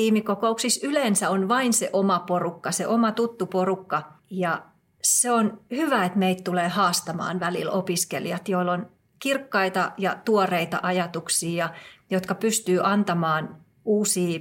tiimikokouksissa 0.00 0.86
yleensä 0.86 1.30
on 1.30 1.48
vain 1.48 1.72
se 1.72 1.90
oma 1.92 2.18
porukka, 2.18 2.72
se 2.72 2.86
oma 2.86 3.12
tuttu 3.12 3.46
porukka. 3.46 4.02
Ja 4.30 4.62
se 5.02 5.30
on 5.30 5.60
hyvä, 5.70 6.04
että 6.04 6.18
meitä 6.18 6.42
tulee 6.44 6.68
haastamaan 6.68 7.40
välillä 7.40 7.72
opiskelijat, 7.72 8.48
joilla 8.48 8.72
on 8.72 8.90
kirkkaita 9.18 9.92
ja 9.98 10.16
tuoreita 10.24 10.80
ajatuksia, 10.82 11.70
jotka 12.10 12.34
pystyy 12.34 12.80
antamaan 12.82 13.56
uusia 13.84 14.40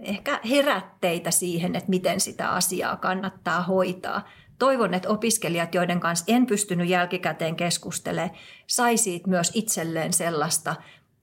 ehkä 0.00 0.40
herätteitä 0.50 1.30
siihen, 1.30 1.76
että 1.76 1.90
miten 1.90 2.20
sitä 2.20 2.50
asiaa 2.50 2.96
kannattaa 2.96 3.62
hoitaa. 3.62 4.28
Toivon, 4.58 4.94
että 4.94 5.08
opiskelijat, 5.08 5.74
joiden 5.74 6.00
kanssa 6.00 6.24
en 6.28 6.46
pystynyt 6.46 6.88
jälkikäteen 6.88 7.56
keskustelemaan, 7.56 8.38
saisivat 8.66 9.26
myös 9.26 9.50
itselleen 9.54 10.12
sellaista, 10.12 10.76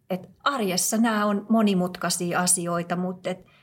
että 0.10 0.28
arjessa 0.44 0.98
nämä 0.98 1.26
on 1.26 1.46
monimutkaisia 1.50 2.40
asioita, 2.40 2.96
mutta 2.96 3.30
että 3.30 3.57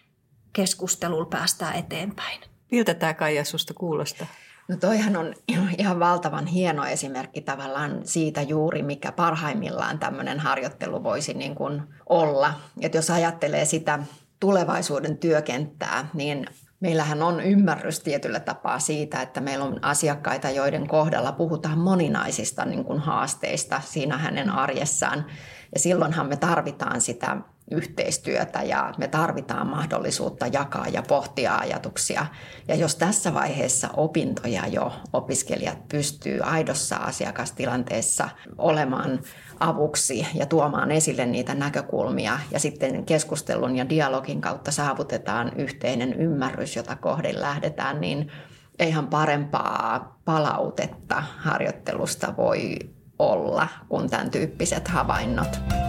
keskustelulla 0.55 1.25
päästään 1.25 1.77
eteenpäin. 1.77 2.41
Miltä 2.71 2.95
tämä 2.95 3.15
Kaija 3.15 3.45
susta 3.45 3.75
kuulostaa? 3.75 4.27
No 4.69 4.77
toihan 4.77 5.17
on 5.17 5.35
ihan 5.79 6.01
valtavan 6.01 6.47
hieno 6.47 6.85
esimerkki 6.85 7.41
tavallaan 7.41 8.01
siitä 8.05 8.43
juuri, 8.43 8.83
mikä 8.83 9.13
parhaimmillaan 9.13 9.99
tämmöinen 9.99 10.41
harjoittelu 10.41 11.03
voisi 11.03 11.35
niin 11.35 11.55
kuin 11.55 11.83
olla. 12.07 12.55
Että 12.81 12.99
jos 12.99 13.11
ajattelee 13.11 13.65
sitä 13.65 13.99
tulevaisuuden 14.41 15.19
työkenttää, 15.19 16.09
niin 16.15 16.47
meillähän 16.81 17.23
on 17.23 17.41
ymmärrys 17.41 18.01
tietyllä 18.01 18.41
tapaa 18.41 18.79
siitä, 18.79 19.23
että 19.23 19.41
meillä 19.41 19.65
on 19.65 19.85
asiakkaita, 19.85 20.51
joiden 20.51 20.89
kohdalla 20.89 21.33
puhutaan 21.33 21.79
moninaisista 21.79 22.65
niin 22.65 22.85
kuin 22.85 22.99
haasteista 22.99 23.81
siinä 23.85 24.19
hänen 24.19 24.51
arjessaan. 24.51 25.27
Ja 25.75 25.81
silloinhan 25.81 26.29
me 26.29 26.37
tarvitaan 26.37 27.01
sitä 27.01 27.37
yhteistyötä 27.71 28.63
ja 28.63 28.95
me 28.99 29.09
tarvitaan 29.09 29.67
mahdollisuutta 29.67 30.47
jakaa 30.47 30.89
ja 30.89 31.03
pohtia 31.03 31.57
ajatuksia. 31.57 32.27
Ja 32.69 32.75
jos 32.75 32.97
tässä 32.97 33.35
vaiheessa 33.35 33.89
opintoja 33.97 34.67
jo 34.67 34.93
opiskelijat 35.13 35.89
pystyy 35.89 36.41
aidossa 36.43 36.97
asiakastilanteessa 36.97 38.29
olemaan 38.59 39.21
avuksi 39.61 40.27
ja 40.35 40.47
tuomaan 40.47 40.91
esille 40.91 41.27
niitä 41.27 41.55
näkökulmia 41.55 42.39
ja 42.51 42.59
sitten 42.59 43.05
keskustelun 43.05 43.77
ja 43.77 43.89
dialogin 43.89 44.41
kautta 44.41 44.71
saavutetaan 44.71 45.53
yhteinen 45.57 46.13
ymmärrys, 46.13 46.77
jota 46.77 46.97
kohden 46.97 47.41
lähdetään, 47.41 48.01
niin 48.01 48.31
eihän 48.79 49.07
parempaa 49.07 50.19
palautetta 50.25 51.23
harjoittelusta 51.39 52.37
voi 52.37 52.79
olla 53.19 53.69
kuin 53.89 54.11
tämän 54.11 54.31
tyyppiset 54.31 54.89
havainnot. 54.89 55.84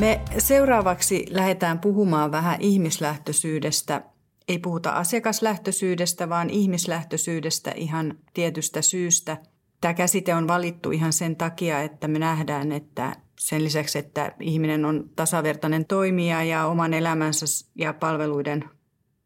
Me 0.00 0.20
seuraavaksi 0.38 1.26
lähdetään 1.30 1.78
puhumaan 1.78 2.32
vähän 2.32 2.60
ihmislähtöisyydestä. 2.60 4.02
Ei 4.48 4.58
puhuta 4.58 4.90
asiakaslähtöisyydestä, 4.90 6.28
vaan 6.28 6.50
ihmislähtöisyydestä 6.50 7.72
ihan 7.76 8.18
tietystä 8.34 8.82
syystä. 8.82 9.36
Tämä 9.80 9.94
käsite 9.94 10.34
on 10.34 10.48
valittu 10.48 10.90
ihan 10.90 11.12
sen 11.12 11.36
takia, 11.36 11.82
että 11.82 12.08
me 12.08 12.18
nähdään, 12.18 12.72
että 12.72 13.16
sen 13.38 13.64
lisäksi, 13.64 13.98
että 13.98 14.32
ihminen 14.40 14.84
on 14.84 15.10
tasavertainen 15.16 15.84
toimija 15.84 16.44
ja 16.44 16.66
oman 16.66 16.94
elämänsä 16.94 17.46
ja 17.74 17.92
palveluiden 17.92 18.64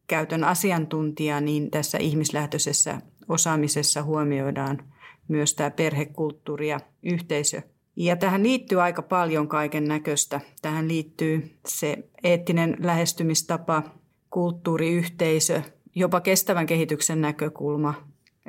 käytön 0.07 0.43
asiantuntija, 0.43 1.41
niin 1.41 1.71
tässä 1.71 1.97
ihmislähtöisessä 1.97 3.01
osaamisessa 3.27 4.03
huomioidaan 4.03 4.83
myös 5.27 5.53
tämä 5.55 5.71
perhekulttuuri 5.71 6.69
ja 6.69 6.79
yhteisö 7.03 7.61
Ja 7.99 8.15
tähän 8.15 8.43
liittyy 8.43 8.81
aika 8.81 9.01
paljon 9.01 9.47
kaiken 9.47 9.83
näköistä. 9.83 10.41
Tähän 10.61 10.87
liittyy 10.87 11.51
se 11.67 11.97
eettinen 12.23 12.77
lähestymistapa, 12.79 13.83
kulttuuriyhteisö, 14.29 15.61
jopa 15.95 16.21
kestävän 16.21 16.65
kehityksen 16.65 17.21
näkökulma, 17.21 17.93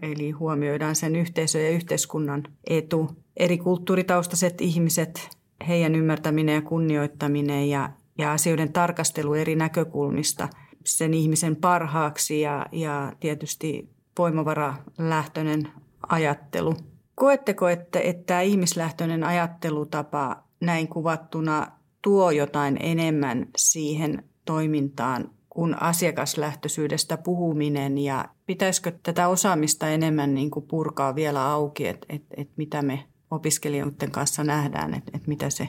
eli 0.02 0.30
huomioidaan 0.30 0.97
sen 0.97 1.16
yhteisö- 1.16 1.61
ja 1.61 1.71
yhteiskunnan 1.71 2.42
etu. 2.64 3.11
Eri 3.37 3.59
kulttuuritaustaiset 3.59 4.61
ihmiset, 4.61 5.28
heidän 5.69 5.95
ymmärtäminen 5.95 6.54
ja 6.54 6.62
kunnioittaminen 6.62 7.71
ja, 7.71 7.90
ja 8.19 8.33
asioiden 8.33 8.73
tarkastelu 8.73 9.35
eri 9.35 9.57
näkökulmista 9.57 10.49
sen 10.85 11.14
ihmisen 11.14 11.57
parhaaksi 11.57 12.40
ja, 12.40 12.66
ja 12.73 13.12
tietysti 13.21 13.88
voimavaralähtöinen 14.19 15.69
ajattelu. 16.09 16.76
Koetteko, 17.21 17.69
että, 17.69 18.00
että 18.00 18.23
tämä 18.27 18.41
ihmislähtöinen 18.41 19.25
ajattelutapa 19.25 20.43
näin 20.61 20.89
kuvattuna 20.89 21.67
tuo 22.03 22.31
jotain 22.31 22.77
enemmän 22.81 23.47
siihen 23.57 24.25
toimintaan 24.45 25.31
kuin 25.50 25.83
asiakaslähtöisyydestä 25.83 27.17
puhuminen 27.17 27.99
ja 27.99 28.29
pitäisikö 28.47 28.93
tätä 29.03 29.29
osaamista 29.29 29.89
enemmän 29.89 30.35
niin 30.35 30.50
kuin 30.50 30.67
purkaa 30.67 31.15
vielä 31.15 31.47
auki, 31.47 31.89
että, 31.89 32.07
että, 32.09 32.35
että 32.37 32.55
mitä 32.57 32.83
me 32.83 33.05
opiskelijoiden 33.31 34.11
kanssa 34.11 34.45
nähdään, 34.45 34.95
että, 34.95 35.11
että 35.15 35.29
mitä 35.29 35.50
se 35.50 35.69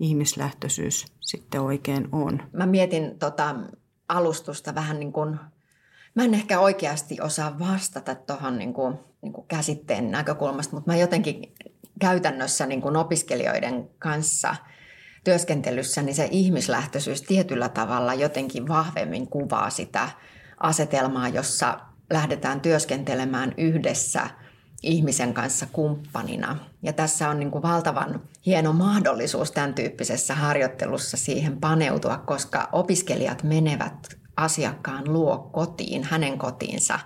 ihmislähtöisyys 0.00 1.06
sitten 1.20 1.60
oikein 1.60 2.08
on. 2.12 2.42
Mä 2.52 2.66
mietin 2.66 3.18
tota 3.18 3.54
alustusta 4.08 4.74
vähän 4.74 5.00
niin 5.00 5.12
kuin, 5.12 5.38
mä 6.14 6.24
en 6.24 6.34
ehkä 6.34 6.60
oikeasti 6.60 7.20
osaa 7.20 7.58
vastata 7.58 8.14
tuohon 8.14 8.58
niin 8.58 8.74
kuin, 8.74 8.98
niin 9.22 9.32
kuin 9.32 9.46
käsitteen 9.48 10.10
näkökulmasta, 10.10 10.76
mutta 10.76 10.90
mä 10.90 10.96
jotenkin 10.96 11.54
käytännössä 12.00 12.66
niin 12.66 12.82
kuin 12.82 12.96
opiskelijoiden 12.96 13.90
kanssa 13.98 14.56
työskentelyssä, 15.24 16.02
niin 16.02 16.14
se 16.14 16.28
ihmislähtöisyys 16.30 17.22
tietyllä 17.22 17.68
tavalla 17.68 18.14
jotenkin 18.14 18.68
vahvemmin 18.68 19.28
kuvaa 19.28 19.70
sitä 19.70 20.08
asetelmaa, 20.60 21.28
jossa 21.28 21.80
lähdetään 22.10 22.60
työskentelemään 22.60 23.54
yhdessä 23.56 24.30
ihmisen 24.82 25.34
kanssa 25.34 25.66
kumppanina. 25.72 26.56
Ja 26.82 26.92
tässä 26.92 27.28
on 27.28 27.38
niin 27.38 27.50
kuin 27.50 27.62
valtavan 27.62 28.20
hieno 28.46 28.72
mahdollisuus 28.72 29.52
tämän 29.52 29.74
tyyppisessä 29.74 30.34
harjoittelussa 30.34 31.16
siihen 31.16 31.60
paneutua, 31.60 32.18
koska 32.18 32.68
opiskelijat 32.72 33.42
menevät 33.42 34.16
asiakkaan 34.36 35.12
luo 35.12 35.38
kotiin, 35.38 36.04
hänen 36.04 36.38
kotiinsa. 36.38 36.98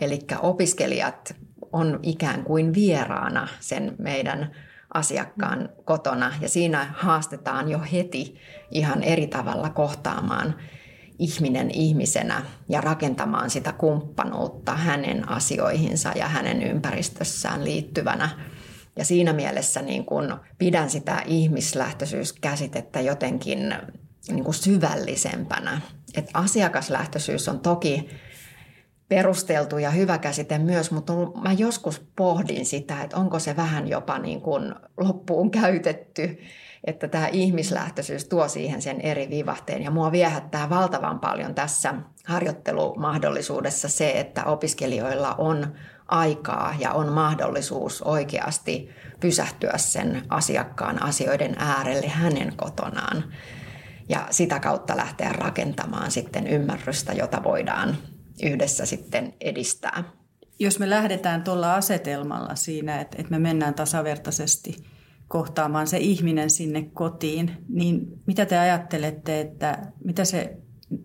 Eli 0.00 0.18
opiskelijat 0.42 1.36
on 1.72 2.00
ikään 2.02 2.44
kuin 2.44 2.74
vieraana 2.74 3.48
sen 3.60 3.94
meidän 3.98 4.50
asiakkaan 4.94 5.68
kotona 5.84 6.32
ja 6.40 6.48
siinä 6.48 6.94
haastetaan 6.96 7.70
jo 7.70 7.80
heti 7.92 8.36
ihan 8.70 9.02
eri 9.02 9.26
tavalla 9.26 9.70
kohtaamaan 9.70 10.54
ihminen 11.18 11.70
ihmisenä 11.70 12.42
ja 12.68 12.80
rakentamaan 12.80 13.50
sitä 13.50 13.72
kumppanuutta 13.72 14.76
hänen 14.76 15.28
asioihinsa 15.28 16.12
ja 16.16 16.28
hänen 16.28 16.62
ympäristössään 16.62 17.64
liittyvänä. 17.64 18.28
Ja 18.96 19.04
siinä 19.04 19.32
mielessä 19.32 19.82
niin 19.82 20.04
kun 20.04 20.40
pidän 20.58 20.90
sitä 20.90 21.22
ihmislähtöisyyskäsitettä 21.26 23.00
jotenkin 23.00 23.74
niin 24.28 24.44
kuin 24.44 24.54
syvällisempänä. 24.54 25.80
Et 26.14 26.30
asiakaslähtöisyys 26.34 27.48
on 27.48 27.60
toki 27.60 28.08
perusteltu 29.08 29.78
ja 29.78 29.90
hyvä 29.90 30.18
käsite 30.18 30.58
myös, 30.58 30.90
mutta 30.90 31.12
mä 31.42 31.52
joskus 31.52 32.06
pohdin 32.16 32.66
sitä, 32.66 33.02
että 33.02 33.16
onko 33.16 33.38
se 33.38 33.56
vähän 33.56 33.88
jopa 33.88 34.18
niin 34.18 34.40
kuin 34.40 34.74
loppuun 34.96 35.50
käytetty, 35.50 36.38
että 36.84 37.08
tämä 37.08 37.26
ihmislähtöisyys 37.26 38.24
tuo 38.24 38.48
siihen 38.48 38.82
sen 38.82 39.00
eri 39.00 39.30
vivahteen. 39.30 39.82
Ja 39.82 39.90
mua 39.90 40.12
viehättää 40.12 40.70
valtavan 40.70 41.20
paljon 41.20 41.54
tässä 41.54 41.94
harjoittelumahdollisuudessa 42.24 43.88
se, 43.88 44.10
että 44.10 44.44
opiskelijoilla 44.44 45.34
on 45.34 45.74
aikaa 46.08 46.74
ja 46.78 46.92
on 46.92 47.12
mahdollisuus 47.12 48.02
oikeasti 48.02 48.90
pysähtyä 49.20 49.72
sen 49.76 50.22
asiakkaan 50.28 51.02
asioiden 51.02 51.56
äärelle 51.58 52.08
hänen 52.08 52.56
kotonaan. 52.56 53.24
Ja 54.08 54.26
sitä 54.30 54.60
kautta 54.60 54.96
lähteä 54.96 55.32
rakentamaan 55.32 56.10
sitten 56.10 56.46
ymmärrystä, 56.46 57.12
jota 57.12 57.44
voidaan 57.44 57.96
yhdessä 58.42 58.86
sitten 58.86 59.34
edistää. 59.40 60.04
Jos 60.58 60.78
me 60.78 60.90
lähdetään 60.90 61.44
tuolla 61.44 61.74
asetelmalla 61.74 62.54
siinä, 62.54 63.00
että, 63.00 63.16
että 63.20 63.30
me 63.30 63.38
mennään 63.38 63.74
tasavertaisesti 63.74 64.76
kohtaamaan 65.28 65.86
se 65.86 65.98
ihminen 65.98 66.50
sinne 66.50 66.82
kotiin, 66.82 67.50
niin 67.68 68.22
mitä 68.26 68.46
te 68.46 68.58
ajattelette, 68.58 69.40
että 69.40 69.92
mitä 70.04 70.24
se 70.24 70.56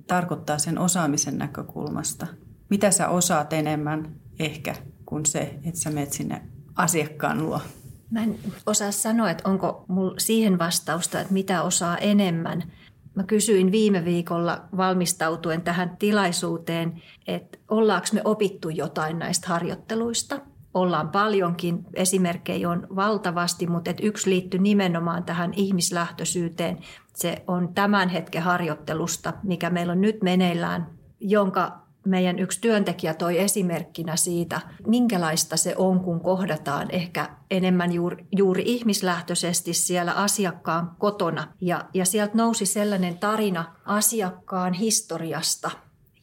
tarkoittaa 0.08 0.58
sen 0.58 0.78
osaamisen 0.78 1.38
näkökulmasta? 1.38 2.28
Mitä 2.70 2.92
sä 2.92 3.10
osaat 3.10 3.54
enemmän 3.54 4.16
ehkä 4.40 4.76
kuin 5.06 5.26
se, 5.26 5.42
että 5.64 5.80
sä 5.80 5.90
menet 5.90 6.14
sinne 6.14 6.42
asiakkaan 6.76 7.46
luo? 7.46 7.62
Mä 8.10 8.24
en 8.24 8.40
osaa 8.66 8.92
sanoa, 8.92 9.30
että 9.30 9.50
onko 9.50 9.86
mulla 9.88 10.14
siihen 10.18 10.60
vastausta, 10.60 11.22
että 11.22 11.34
mitä 11.34 11.64
osaa 11.64 11.98
enemmän– 11.98 12.64
Mä 13.16 13.24
kysyin 13.24 13.72
viime 13.72 14.06
viikolla 14.06 14.62
valmistautuen 14.78 15.62
tähän 15.62 15.98
tilaisuuteen, 15.98 17.02
että 17.28 17.58
ollaanko 17.70 18.08
me 18.14 18.22
opittu 18.24 18.70
jotain 18.70 19.20
näistä 19.20 19.48
harjoitteluista. 19.48 20.40
Ollaan 20.74 21.10
paljonkin, 21.10 21.86
esimerkkejä 21.94 22.70
on 22.70 22.88
valtavasti, 22.96 23.68
mutta 23.68 23.92
et 23.92 23.98
yksi 24.02 24.30
liittyy 24.30 24.60
nimenomaan 24.60 25.24
tähän 25.24 25.54
ihmislähtöisyyteen. 25.56 26.78
Se 27.14 27.44
on 27.48 27.74
tämän 27.74 28.10
hetken 28.10 28.42
harjoittelusta, 28.42 29.34
mikä 29.44 29.70
meillä 29.70 29.92
on 29.92 30.02
nyt 30.02 30.22
meneillään, 30.24 30.88
jonka 31.20 31.82
meidän 32.06 32.40
yksi 32.40 32.62
työntekijä 32.62 33.14
toi 33.14 33.40
esimerkkinä 33.40 34.16
siitä, 34.16 34.62
minkälaista 34.88 35.58
se 35.58 35.76
on, 35.78 36.00
kun 36.00 36.22
kohdataan 36.22 36.88
ehkä 36.92 37.30
enemmän 37.52 37.92
juuri, 37.92 38.26
juuri 38.38 38.64
ihmislähtöisesti 38.66 39.74
siellä 39.74 40.12
asiakkaan 40.12 40.96
kotona. 41.00 41.48
Ja, 41.62 41.86
ja 41.94 42.06
sieltä 42.06 42.38
nousi 42.38 42.66
sellainen 42.66 43.18
tarina 43.18 43.76
asiakkaan 43.86 44.74
historiasta, 44.74 45.72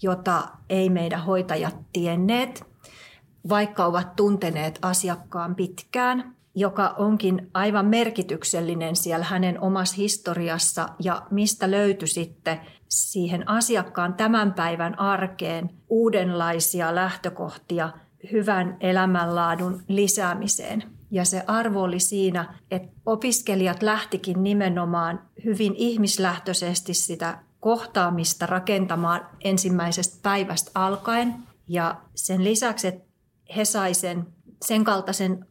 jota 0.03 0.49
ei 0.69 0.91
meidän 0.91 1.25
hoitajat 1.25 1.77
tienneet, 1.93 2.65
vaikka 3.49 3.85
ovat 3.85 4.17
tunteneet 4.17 4.79
asiakkaan 4.83 5.55
pitkään 5.55 6.39
joka 6.59 6.95
onkin 6.99 7.51
aivan 7.55 7.87
merkityksellinen 7.87 8.97
siellä 8.97 9.25
hänen 9.25 9.61
omassa 9.61 9.97
historiassa 9.97 10.89
ja 11.03 11.23
mistä 11.31 11.71
löytyi 11.71 12.09
sitten 12.09 12.61
siihen 12.89 13.49
asiakkaan 13.49 14.15
tämän 14.15 14.55
päivän 14.55 14.99
arkeen 14.99 15.71
uudenlaisia 15.89 16.95
lähtökohtia 16.95 17.91
hyvän 18.33 18.77
elämänlaadun 18.81 19.83
lisäämiseen. 19.89 20.85
Ja 21.11 21.25
se 21.25 21.45
arvo 21.47 21.83
oli 21.83 22.01
siinä, 22.01 22.55
että 22.71 22.89
opiskelijat 23.07 23.83
lähtikin 23.83 24.43
nimenomaan 24.43 25.21
hyvin 25.45 25.75
ihmislähtöisesti 25.77 26.95
sitä 26.95 27.39
kohtaamista 27.61 28.47
rakentamaan 28.47 29.27
ensimmäisestä 29.45 30.19
päivästä 30.23 30.71
alkaen. 30.75 31.35
Ja 31.69 32.01
sen 32.15 32.45
lisäksi, 32.45 32.89
että 32.89 33.05
he 33.57 33.65
sai 33.65 33.95
sen, 33.95 34.27
sen 34.65 34.85
kaltaisen 34.85 35.47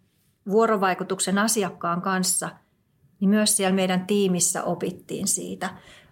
vuorovaikutuksen 0.50 1.38
asiakkaan 1.38 2.02
kanssa, 2.02 2.50
niin 3.20 3.30
myös 3.30 3.58
siellä 3.58 3.76
meidän 3.76 4.08
tiimissä 4.08 4.64
opittiin 4.64 5.28
siitä. 5.28 5.70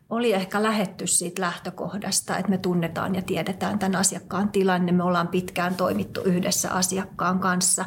Oli 0.10 0.34
ehkä 0.34 0.64
lähetty 0.64 1.08
siitä 1.08 1.42
lähtökohdasta, 1.42 2.38
että 2.38 2.50
me 2.50 2.58
tunnetaan 2.58 3.16
ja 3.16 3.22
tiedetään 3.22 3.80
tämän 3.80 3.96
asiakkaan 3.96 4.50
tilanne. 4.50 4.92
Me 4.92 5.04
ollaan 5.04 5.28
pitkään 5.28 5.76
toimittu 5.76 6.22
yhdessä 6.22 6.72
asiakkaan 6.72 7.40
kanssa. 7.40 7.86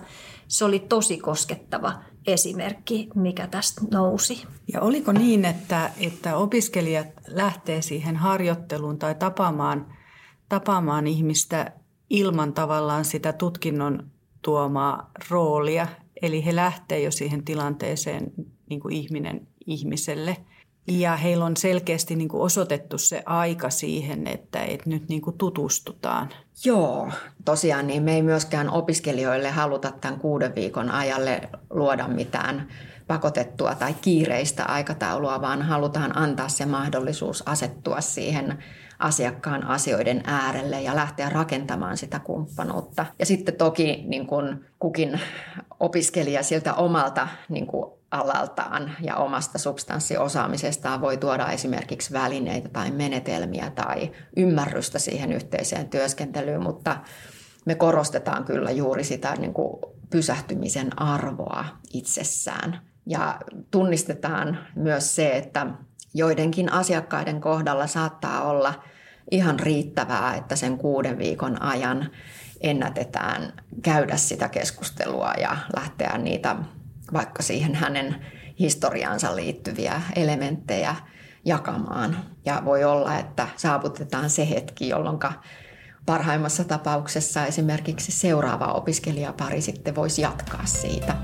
Se 0.49 0.65
oli 0.65 0.79
tosi 0.79 1.19
koskettava 1.19 1.93
esimerkki, 2.27 3.09
mikä 3.15 3.47
tästä 3.47 3.81
nousi. 3.91 4.47
Ja 4.73 4.81
oliko 4.81 5.13
niin, 5.13 5.45
että, 5.45 5.91
että 6.01 6.37
opiskelijat 6.37 7.07
lähtee 7.27 7.83
siihen 7.83 8.17
harjoitteluun 8.17 8.99
tai 8.99 9.15
tapaamaan, 9.15 9.95
tapaamaan 10.49 11.07
ihmistä 11.07 11.73
ilman 12.11 12.53
tavallaan 12.53 13.05
sitä 13.05 13.33
tutkinnon 13.33 14.11
tuomaa 14.43 15.11
roolia, 15.31 15.87
Eli 16.23 16.45
he 16.45 16.57
lähtee 16.57 17.01
jo 17.01 17.11
siihen 17.11 17.45
tilanteeseen 17.45 18.33
niin 18.71 18.81
kuin 18.81 18.95
ihminen 18.95 19.49
ihmiselle. 19.67 20.37
Ja 20.91 21.17
heillä 21.17 21.45
on 21.45 21.57
selkeästi 21.57 22.17
niin 22.17 22.29
kuin 22.29 22.43
osoitettu 22.43 22.99
se 22.99 23.23
aika 23.27 23.71
siihen, 23.71 24.27
että, 24.27 24.61
että 24.61 24.91
nyt 24.91 25.09
niin 25.09 25.21
kuin 25.21 25.39
tutustutaan. 25.39 26.29
Joo, 26.65 27.11
tosiaan 27.45 27.87
niin 27.87 28.03
me 28.03 28.15
ei 28.15 28.23
myöskään 28.23 28.71
opiskelijoille 28.71 29.51
haluta 29.51 29.93
tämän 30.01 30.21
kuuden 30.21 30.55
viikon 30.55 30.91
ajalle 30.91 31.41
luoda 31.71 32.09
mitään 32.09 32.69
pakotettua 33.07 33.75
tai 33.75 33.95
kiireistä 33.95 34.65
aikataulua, 34.65 35.41
vaan 35.41 35.63
halutaan 35.63 36.17
antaa 36.17 36.49
se 36.49 36.67
mahdollisuus 36.67 37.43
asettua 37.49 38.01
siihen 38.01 38.59
asiakkaan 38.99 39.65
asioiden 39.65 40.23
äärelle 40.27 40.83
ja 40.83 40.97
lähteä 40.97 41.29
rakentamaan 41.29 41.97
sitä 41.97 42.19
kumppanuutta. 42.19 43.07
Ja 43.19 43.27
sitten 43.27 43.55
toki 43.55 44.05
niin 44.07 44.27
kuin 44.27 44.65
kukin 44.79 45.21
opiskelija 45.81 46.43
siltä 46.43 46.75
omalta 46.75 47.29
niin 47.49 47.67
kuin 47.67 47.98
alaltaan 48.11 48.93
ja 49.01 49.17
omasta 49.17 49.59
substanssiosaamisestaan 49.59 51.01
voi 51.01 51.17
tuoda 51.17 51.51
esimerkiksi 51.51 52.13
välineitä 52.13 52.69
tai 52.69 52.91
menetelmiä 52.91 53.71
tai 53.71 54.13
ymmärrystä 54.37 54.99
siihen 54.99 55.33
yhteiseen 55.33 55.89
työskentelyyn, 55.89 56.63
mutta 56.63 56.97
me 57.65 57.75
korostetaan 57.75 58.45
kyllä 58.45 58.71
juuri 58.71 59.05
sitä 59.05 59.35
niin 59.35 59.55
kuin 59.55 59.81
pysähtymisen 60.11 61.03
arvoa 61.03 61.65
itsessään. 61.93 62.81
Ja 63.07 63.39
tunnistetaan 63.71 64.59
myös 64.77 65.17
se, 65.17 65.31
että 65.37 65.67
joidenkin 66.15 66.73
asiakkaiden 66.73 67.41
kohdalla 67.41 67.87
saattaa 67.87 68.43
olla 68.43 68.83
ihan 69.31 69.61
riittävää, 69.61 70.35
että 70.35 70.57
sen 70.57 70.79
kuuden 70.79 71.19
viikon 71.19 71.63
ajan 71.63 72.11
ennätetään 72.61 73.53
käydä 73.83 74.17
sitä 74.17 74.49
keskustelua 74.49 75.33
ja 75.41 75.57
lähteä 75.77 76.19
niitä 76.19 76.57
vaikka 77.13 77.43
siihen 77.43 77.75
hänen 77.75 78.27
historiaansa 78.59 79.37
liittyviä 79.37 80.03
elementtejä 80.17 80.97
jakamaan. 81.45 82.17
Ja 82.45 82.63
voi 82.65 82.85
olla, 82.85 83.19
että 83.19 83.49
saavutetaan 83.57 84.31
se 84.31 84.51
hetki, 84.51 84.89
jolloin 84.89 85.19
parhaimmassa 86.07 86.65
tapauksessa 86.65 87.47
esimerkiksi 87.47 88.13
seuraava 88.13 88.73
opiskelijapari 88.73 89.61
sitten 89.61 89.95
voisi 89.95 90.23
jatkaa 90.23 90.67
siitä. 90.67 91.17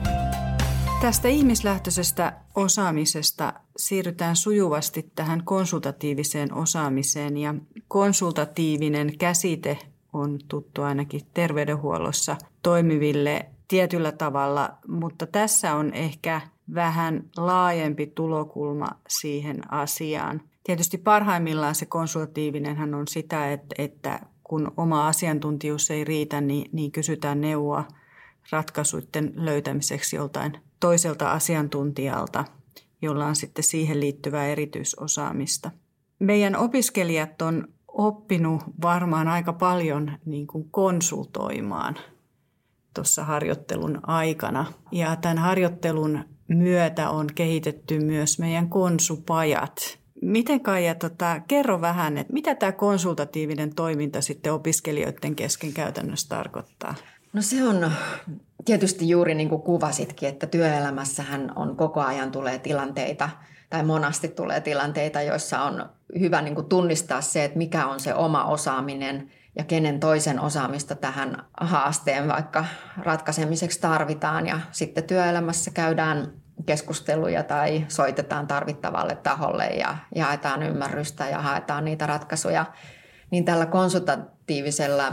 Tästä 1.00 1.28
ihmislähtöisestä 1.28 2.32
osaamisesta 2.54 3.52
siirrytään 3.76 4.36
sujuvasti 4.36 5.10
tähän 5.14 5.44
konsultatiiviseen 5.44 6.54
osaamiseen 6.54 7.36
ja 7.36 7.54
konsultatiivinen 7.88 9.18
käsite 9.18 9.78
on 10.12 10.38
tuttu 10.48 10.82
ainakin 10.82 11.20
terveydenhuollossa 11.34 12.36
toimiville 12.62 13.46
tietyllä 13.68 14.12
tavalla, 14.12 14.78
mutta 14.88 15.26
tässä 15.26 15.74
on 15.74 15.92
ehkä 15.92 16.40
vähän 16.74 17.24
laajempi 17.36 18.06
tulokulma 18.06 18.88
siihen 19.08 19.72
asiaan. 19.72 20.40
Tietysti 20.64 20.98
parhaimmillaan 20.98 21.74
se 21.74 21.86
konsultatiivinenhan 21.86 22.94
on 22.94 23.08
sitä, 23.08 23.52
että, 23.52 23.74
että 23.78 24.20
kun 24.44 24.72
oma 24.76 25.08
asiantuntijuus 25.08 25.90
ei 25.90 26.04
riitä, 26.04 26.40
niin, 26.40 26.70
niin 26.72 26.92
kysytään 26.92 27.40
neuvoa 27.40 27.84
ratkaisuiden 28.52 29.32
löytämiseksi 29.36 30.16
joltain 30.16 30.58
toiselta 30.80 31.32
asiantuntijalta, 31.32 32.44
jolla 33.02 33.26
on 33.26 33.36
sitten 33.36 33.64
siihen 33.64 34.00
liittyvää 34.00 34.46
erityisosaamista. 34.46 35.70
Meidän 36.18 36.56
opiskelijat 36.56 37.42
on 37.42 37.68
oppinut 37.88 38.62
varmaan 38.82 39.28
aika 39.28 39.52
paljon 39.52 40.12
niin 40.24 40.46
kuin 40.46 40.70
konsultoimaan 40.70 41.96
tuossa 42.94 43.24
harjoittelun 43.24 44.00
aikana. 44.02 44.64
Ja 44.92 45.16
tämän 45.16 45.38
harjoittelun 45.38 46.24
myötä 46.48 47.10
on 47.10 47.26
kehitetty 47.34 48.00
myös 48.00 48.38
meidän 48.38 48.68
konsupajat. 48.68 49.98
Miten 50.22 50.60
Kaija, 50.60 50.94
tota, 50.94 51.40
kerro 51.48 51.80
vähän, 51.80 52.18
että 52.18 52.32
mitä 52.32 52.54
tämä 52.54 52.72
konsultatiivinen 52.72 53.74
toiminta 53.74 54.20
sitten 54.20 54.52
opiskelijoiden 54.52 55.36
kesken 55.36 55.72
käytännössä 55.72 56.28
tarkoittaa? 56.28 56.94
No 57.32 57.42
se 57.42 57.64
on 57.68 57.90
tietysti 58.64 59.08
juuri 59.08 59.34
niin 59.34 59.48
kuin 59.48 59.62
kuvasitkin, 59.62 60.28
että 60.28 60.46
työelämässähän 60.46 61.52
on 61.56 61.76
koko 61.76 62.00
ajan 62.00 62.32
tulee 62.32 62.58
tilanteita 62.58 63.30
tai 63.70 63.84
monasti 63.84 64.28
tulee 64.28 64.60
tilanteita, 64.60 65.22
joissa 65.22 65.62
on 65.62 65.88
hyvä 66.18 66.42
niin 66.42 66.54
kuin 66.54 66.66
tunnistaa 66.66 67.20
se, 67.20 67.44
että 67.44 67.58
mikä 67.58 67.86
on 67.86 68.00
se 68.00 68.14
oma 68.14 68.44
osaaminen 68.44 69.30
ja 69.56 69.64
kenen 69.64 70.00
toisen 70.00 70.40
osaamista 70.40 70.94
tähän 70.94 71.44
haasteen 71.60 72.28
vaikka 72.28 72.64
ratkaisemiseksi 72.98 73.80
tarvitaan. 73.80 74.46
Ja 74.46 74.60
sitten 74.70 75.04
työelämässä 75.04 75.70
käydään 75.70 76.32
keskusteluja 76.66 77.42
tai 77.42 77.84
soitetaan 77.88 78.46
tarvittavalle 78.46 79.14
taholle 79.14 79.66
ja 79.66 79.96
jaetaan 80.14 80.62
ymmärrystä 80.62 81.28
ja 81.28 81.38
haetaan 81.38 81.84
niitä 81.84 82.06
ratkaisuja. 82.06 82.66
Niin 83.30 83.44
tällä 83.44 83.66
konsultatiivisella 83.66 85.12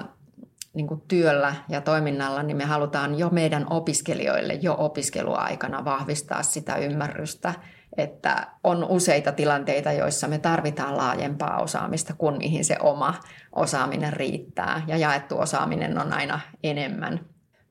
niin 0.74 0.88
kuin 0.88 1.02
työllä 1.08 1.56
ja 1.70 1.82
toiminnalla, 1.82 2.44
niin 2.44 2.58
me 2.58 2.66
halutaan 2.66 3.20
jo 3.20 3.30
meidän 3.30 3.66
opiskelijoille 3.70 4.54
jo 4.54 4.76
opiskeluaikana 4.80 5.86
vahvistaa 5.86 6.44
sitä 6.44 6.76
ymmärrystä, 6.76 7.54
että 7.98 8.48
on 8.64 8.84
useita 8.84 9.32
tilanteita, 9.32 9.92
joissa 9.92 10.28
me 10.28 10.38
tarvitaan 10.38 10.98
laajempaa 10.98 11.62
osaamista, 11.62 12.14
kun 12.18 12.38
mihin 12.38 12.66
se 12.66 12.78
oma 12.80 13.14
osaaminen 13.56 14.14
riittää. 14.14 14.82
Ja 14.88 14.98
jaettu 14.98 15.40
osaaminen 15.40 15.98
on 15.98 16.14
aina 16.14 16.40
enemmän. 16.64 17.20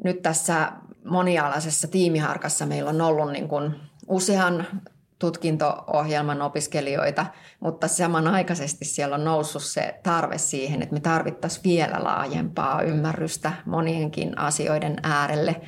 Nyt 0.04 0.22
tässä 0.22 0.72
monialaisessa 1.04 1.88
tiimiharkassa 1.88 2.66
meillä 2.66 2.90
on 2.90 3.00
ollut 3.00 3.32
niin 3.32 3.48
kuin 3.48 3.74
usean 4.08 4.66
tutkinto-ohjelman 5.18 6.42
opiskelijoita, 6.42 7.26
mutta 7.60 7.88
samanaikaisesti 7.88 8.84
siellä 8.84 9.14
on 9.14 9.24
noussut 9.24 9.62
se 9.62 10.00
tarve 10.02 10.38
siihen, 10.38 10.82
että 10.82 10.94
me 10.94 11.00
tarvittaisiin 11.00 11.64
vielä 11.64 12.04
laajempaa 12.04 12.82
ymmärrystä 12.82 13.52
monienkin 13.66 14.38
asioiden 14.38 14.96
äärelle. 15.02 15.60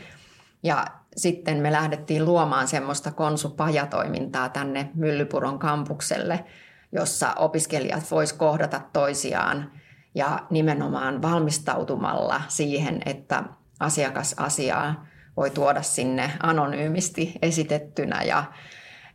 Ja 0.63 0.87
sitten 1.17 1.59
me 1.59 1.73
lähdettiin 1.73 2.25
luomaan 2.25 2.69
semmoista 2.69 3.11
konsupajatoimintaa 3.13 4.49
tänne 4.49 4.91
Myllypuron 4.95 5.59
kampukselle, 5.59 6.45
jossa 6.93 7.35
opiskelijat 7.35 8.11
vois 8.11 8.33
kohdata 8.33 8.81
toisiaan 8.93 9.73
ja 10.15 10.47
nimenomaan 10.51 11.23
valmistautumalla 11.23 12.43
siihen, 12.49 13.03
että 13.07 13.45
asiakasasiaa 13.81 15.07
voi 15.37 15.51
tuoda 15.51 15.83
sinne 15.83 16.31
anonyymisti 16.43 17.33
esitettynä 17.43 18.23
ja 18.23 18.45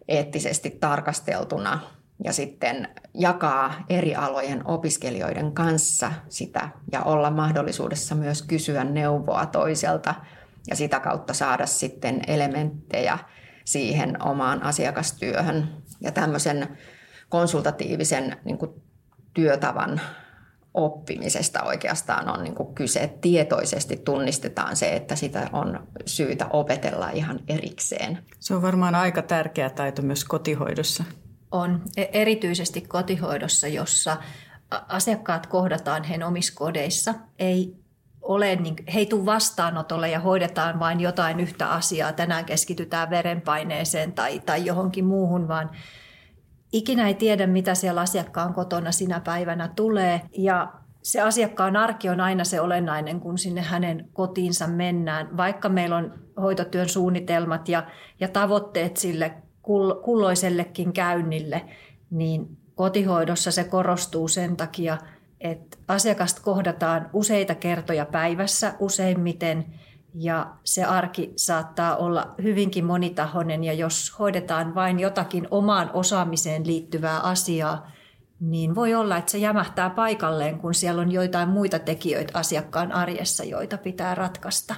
eettisesti 0.07 0.69
tarkasteltuna 0.69 1.79
ja 2.23 2.33
sitten 2.33 2.87
jakaa 3.13 3.73
eri 3.89 4.15
alojen 4.15 4.67
opiskelijoiden 4.67 5.51
kanssa 5.51 6.11
sitä 6.29 6.69
ja 6.91 7.01
olla 7.01 7.31
mahdollisuudessa 7.31 8.15
myös 8.15 8.41
kysyä 8.41 8.83
neuvoa 8.83 9.45
toiselta 9.45 10.15
ja 10.67 10.75
sitä 10.75 10.99
kautta 10.99 11.33
saada 11.33 11.65
sitten 11.65 12.21
elementtejä 12.27 13.19
siihen 13.65 14.23
omaan 14.23 14.63
asiakastyöhön. 14.63 15.83
Ja 16.01 16.11
tämmöisen 16.11 16.77
konsultatiivisen 17.29 18.37
niin 18.45 18.57
kuin, 18.57 18.71
työtavan 19.33 20.01
oppimisesta 20.73 21.63
oikeastaan 21.63 22.29
on 22.29 22.43
niin 22.43 22.55
kuin 22.55 22.75
kyse. 22.75 23.17
Tietoisesti 23.21 23.97
tunnistetaan 23.97 24.75
se, 24.75 24.95
että 24.95 25.15
sitä 25.15 25.49
on 25.53 25.87
syytä 26.05 26.47
opetella 26.49 27.09
ihan 27.09 27.39
erikseen. 27.47 28.17
Se 28.39 28.55
on 28.55 28.61
varmaan 28.61 28.95
aika 28.95 29.21
tärkeä 29.21 29.69
taito 29.69 30.01
myös 30.01 30.25
kotihoidossa. 30.25 31.03
On, 31.51 31.81
e- 31.97 32.05
erityisesti 32.13 32.81
kotihoidossa, 32.81 33.67
jossa 33.67 34.17
asiakkaat 34.71 35.47
kohdataan 35.47 36.03
heidän 36.03 36.27
omissa 36.27 36.53
kodeissa. 36.55 37.13
Ei 37.39 37.75
ole, 38.27 38.55
niin, 38.55 38.75
he 38.93 38.99
ei 38.99 39.05
tule 39.05 39.25
vastaanotolle 39.25 40.09
ja 40.09 40.19
hoidetaan 40.19 40.79
vain 40.79 40.99
jotain 40.99 41.39
yhtä 41.39 41.69
asiaa. 41.69 42.13
Tänään 42.13 42.45
keskitytään 42.45 43.09
verenpaineeseen 43.09 44.13
tai, 44.13 44.39
tai 44.39 44.65
johonkin 44.65 45.05
muuhun, 45.05 45.47
vaan– 45.47 45.69
ikinä 46.71 47.07
ei 47.07 47.13
tiedä, 47.13 47.47
mitä 47.47 47.75
siellä 47.75 48.01
asiakkaan 48.01 48.53
kotona 48.53 48.91
sinä 48.91 49.19
päivänä 49.19 49.67
tulee. 49.75 50.21
Ja 50.37 50.73
se 51.03 51.21
asiakkaan 51.21 51.75
arki 51.75 52.09
on 52.09 52.21
aina 52.21 52.43
se 52.43 52.61
olennainen, 52.61 53.19
kun 53.19 53.37
sinne 53.37 53.61
hänen 53.61 54.09
kotiinsa 54.13 54.67
mennään. 54.67 55.37
Vaikka 55.37 55.69
meillä 55.69 55.95
on 55.95 56.13
hoitotyön 56.41 56.89
suunnitelmat 56.89 57.69
ja, 57.69 57.83
ja 58.19 58.27
tavoitteet 58.27 58.97
sille 58.97 59.33
kulloisellekin 60.03 60.93
käynnille, 60.93 61.61
niin 62.09 62.57
kotihoidossa 62.75 63.51
se 63.51 63.63
korostuu 63.63 64.27
sen 64.27 64.57
takia, 64.57 64.97
että 65.41 65.77
asiakasta 65.87 66.41
kohdataan 66.41 67.09
useita 67.13 67.55
kertoja 67.55 68.05
päivässä 68.05 68.73
useimmiten– 68.79 69.65
ja 70.19 70.53
se 70.63 70.83
arki 70.83 71.33
saattaa 71.35 71.95
olla 71.95 72.35
hyvinkin 72.43 72.85
monitahoinen 72.85 73.63
ja 73.63 73.73
jos 73.73 74.19
hoidetaan 74.19 74.75
vain 74.75 74.99
jotakin 74.99 75.47
omaan 75.51 75.91
osaamiseen 75.93 76.67
liittyvää 76.67 77.19
asiaa, 77.19 77.91
niin 78.39 78.75
voi 78.75 78.95
olla, 78.95 79.17
että 79.17 79.31
se 79.31 79.37
jämähtää 79.37 79.89
paikalleen, 79.89 80.59
kun 80.59 80.73
siellä 80.73 81.01
on 81.01 81.11
joitain 81.11 81.49
muita 81.49 81.79
tekijöitä 81.79 82.39
asiakkaan 82.39 82.91
arjessa, 82.91 83.43
joita 83.43 83.77
pitää 83.77 84.15
ratkaista. 84.15 84.75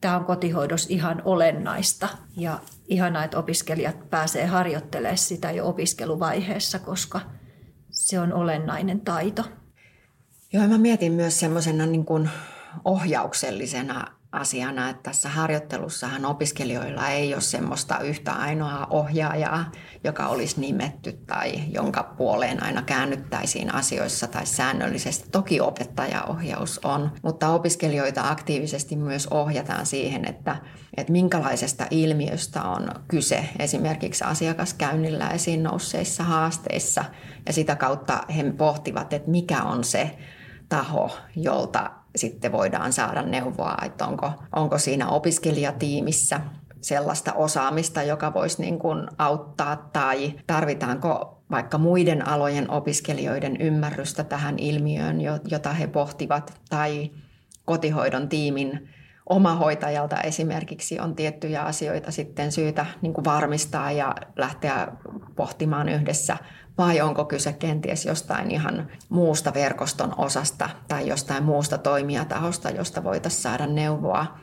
Tämä 0.00 0.16
on 0.16 0.24
kotihoidossa 0.24 0.88
ihan 0.92 1.22
olennaista 1.24 2.08
ja 2.36 2.58
ihanaa, 2.88 3.24
että 3.24 3.38
opiskelijat 3.38 4.10
pääsee 4.10 4.46
harjoittelemaan 4.46 5.18
sitä 5.18 5.50
jo 5.50 5.68
opiskeluvaiheessa, 5.68 6.78
koska 6.78 7.20
se 7.90 8.20
on 8.20 8.32
olennainen 8.32 9.00
taito. 9.00 9.44
Joo, 10.54 10.68
mä 10.68 10.78
mietin 10.78 11.12
myös 11.12 11.40
semmoisena 11.40 11.86
niin 11.86 12.06
ohjauksellisena 12.84 14.06
asiana, 14.32 14.90
että 14.90 15.02
tässä 15.02 15.28
harjoittelussahan 15.28 16.24
opiskelijoilla 16.24 17.08
ei 17.08 17.34
ole 17.34 17.42
semmoista 17.42 17.98
yhtä 17.98 18.32
ainoaa 18.32 18.86
ohjaajaa, 18.90 19.70
joka 20.04 20.26
olisi 20.26 20.60
nimetty 20.60 21.12
tai 21.12 21.52
jonka 21.72 22.02
puoleen 22.02 22.62
aina 22.62 22.82
käännyttäisiin 22.82 23.74
asioissa 23.74 24.26
tai 24.26 24.46
säännöllisesti. 24.46 25.28
Toki 25.30 25.60
opettajaohjaus 25.60 26.80
on, 26.84 27.12
mutta 27.22 27.48
opiskelijoita 27.48 28.28
aktiivisesti 28.28 28.96
myös 28.96 29.26
ohjataan 29.26 29.86
siihen, 29.86 30.28
että, 30.28 30.56
että 30.96 31.12
minkälaisesta 31.12 31.86
ilmiöstä 31.90 32.62
on 32.62 32.88
kyse 33.08 33.48
esimerkiksi 33.58 34.24
asiakaskäynnillä 34.24 35.28
esiin 35.28 35.62
nousseissa 35.62 36.24
haasteissa 36.24 37.04
ja 37.46 37.52
sitä 37.52 37.76
kautta 37.76 38.20
he 38.36 38.52
pohtivat, 38.56 39.12
että 39.12 39.30
mikä 39.30 39.62
on 39.62 39.84
se 39.84 40.10
taho, 40.72 41.10
jolta 41.36 41.90
sitten 42.16 42.52
voidaan 42.52 42.92
saada 42.92 43.22
neuvoa, 43.22 43.76
että 43.84 44.06
onko, 44.06 44.32
onko 44.56 44.78
siinä 44.78 45.08
opiskelijatiimissä 45.08 46.40
sellaista 46.80 47.32
osaamista, 47.32 48.02
joka 48.02 48.34
voisi 48.34 48.62
niin 48.62 48.78
kuin 48.78 49.08
auttaa 49.18 49.76
tai 49.76 50.34
tarvitaanko 50.46 51.42
vaikka 51.50 51.78
muiden 51.78 52.28
alojen 52.28 52.70
opiskelijoiden 52.70 53.56
ymmärrystä 53.60 54.24
tähän 54.24 54.58
ilmiöön, 54.58 55.18
jota 55.50 55.72
he 55.72 55.86
pohtivat, 55.86 56.60
tai 56.70 57.10
kotihoidon 57.64 58.28
tiimin 58.28 58.88
omahoitajalta 59.28 60.20
esimerkiksi 60.20 61.00
on 61.00 61.14
tiettyjä 61.14 61.62
asioita 61.62 62.10
sitten 62.10 62.52
syytä 62.52 62.86
niin 63.02 63.14
kuin 63.14 63.24
varmistaa 63.24 63.92
ja 63.92 64.14
lähteä 64.36 64.88
pohtimaan 65.36 65.88
yhdessä– 65.88 66.36
vai 66.78 67.00
onko 67.00 67.24
kyse 67.24 67.52
kenties 67.52 68.06
jostain 68.06 68.50
ihan 68.50 68.88
muusta 69.08 69.54
verkoston 69.54 70.14
osasta 70.16 70.70
tai 70.88 71.08
jostain 71.08 71.44
muusta 71.44 71.78
toimijatahosta, 71.78 72.70
josta 72.70 73.04
voitaisiin 73.04 73.42
saada 73.42 73.66
neuvoa. 73.66 74.38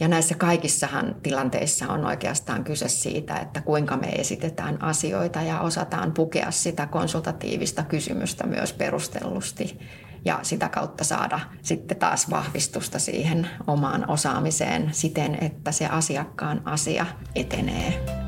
Ja 0.00 0.08
näissä 0.08 0.34
kaikissahan 0.34 1.16
tilanteissa 1.22 1.88
on 1.88 2.04
oikeastaan 2.04 2.64
kyse 2.64 2.88
siitä, 2.88 3.36
että 3.36 3.60
kuinka 3.60 3.96
me 3.96 4.06
esitetään 4.06 4.82
asioita 4.82 5.42
ja 5.42 5.60
osataan 5.60 6.12
pukea 6.12 6.50
sitä 6.50 6.86
konsultatiivista 6.86 7.82
kysymystä 7.82 8.46
myös 8.46 8.72
perustellusti 8.72 9.78
ja 10.24 10.38
sitä 10.42 10.68
kautta 10.68 11.04
saada 11.04 11.40
sitten 11.62 11.96
taas 11.96 12.30
vahvistusta 12.30 12.98
siihen 12.98 13.48
omaan 13.66 14.10
osaamiseen 14.10 14.88
siten, 14.92 15.38
että 15.40 15.72
se 15.72 15.86
asiakkaan 15.86 16.62
asia 16.64 17.06
etenee. 17.34 18.23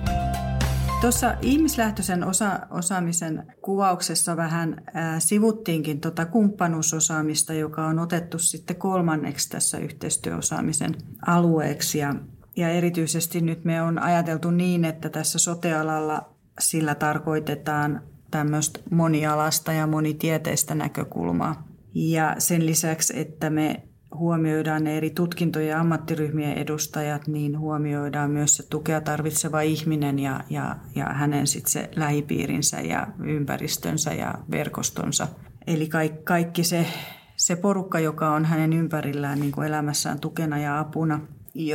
Tuossa 1.00 1.34
ihmislähtöisen 1.42 2.24
osa- 2.24 2.60
osaamisen 2.70 3.52
kuvauksessa 3.62 4.36
vähän 4.36 4.82
ää, 4.94 5.20
sivuttiinkin 5.20 6.00
tuota 6.00 6.26
kumppanuusosaamista, 6.26 7.52
joka 7.52 7.86
on 7.86 7.98
otettu 7.98 8.38
sitten 8.38 8.76
kolmanneksi 8.76 9.50
tässä 9.50 9.78
yhteistyöosaamisen 9.78 10.94
alueeksi. 11.26 11.98
Ja, 11.98 12.14
ja 12.56 12.68
erityisesti 12.68 13.40
nyt 13.40 13.64
me 13.64 13.82
on 13.82 13.98
ajateltu 13.98 14.50
niin, 14.50 14.84
että 14.84 15.08
tässä 15.08 15.38
sotealalla 15.38 16.30
sillä 16.60 16.94
tarkoitetaan 16.94 18.02
tämmöistä 18.30 18.80
monialasta 18.90 19.72
ja 19.72 19.86
monitieteistä 19.86 20.74
näkökulmaa. 20.74 21.68
Ja 21.94 22.34
sen 22.38 22.66
lisäksi, 22.66 23.18
että 23.20 23.50
me 23.50 23.85
huomioidaan 24.14 24.84
ne 24.84 24.96
eri 24.96 25.10
tutkintojen 25.10 25.68
ja 25.68 25.80
ammattiryhmien 25.80 26.58
edustajat, 26.58 27.26
niin 27.26 27.58
huomioidaan 27.58 28.30
myös 28.30 28.56
se 28.56 28.62
tukea 28.68 29.00
tarvitseva 29.00 29.60
ihminen 29.60 30.18
ja, 30.18 30.40
ja, 30.50 30.76
ja 30.94 31.04
hänen 31.04 31.46
sitten 31.46 31.72
se 31.72 31.90
lähipiirinsä 31.96 32.80
ja 32.80 33.06
ympäristönsä 33.24 34.14
ja 34.14 34.34
verkostonsa. 34.50 35.28
Eli 35.66 35.88
kaikki, 35.88 36.22
kaikki 36.24 36.64
se, 36.64 36.86
se 37.36 37.56
porukka, 37.56 38.00
joka 38.00 38.30
on 38.30 38.44
hänen 38.44 38.72
ympärillään 38.72 39.40
niin 39.40 39.52
kuin 39.52 39.66
elämässään 39.66 40.20
tukena 40.20 40.58
ja 40.58 40.78
apuna. 40.78 41.20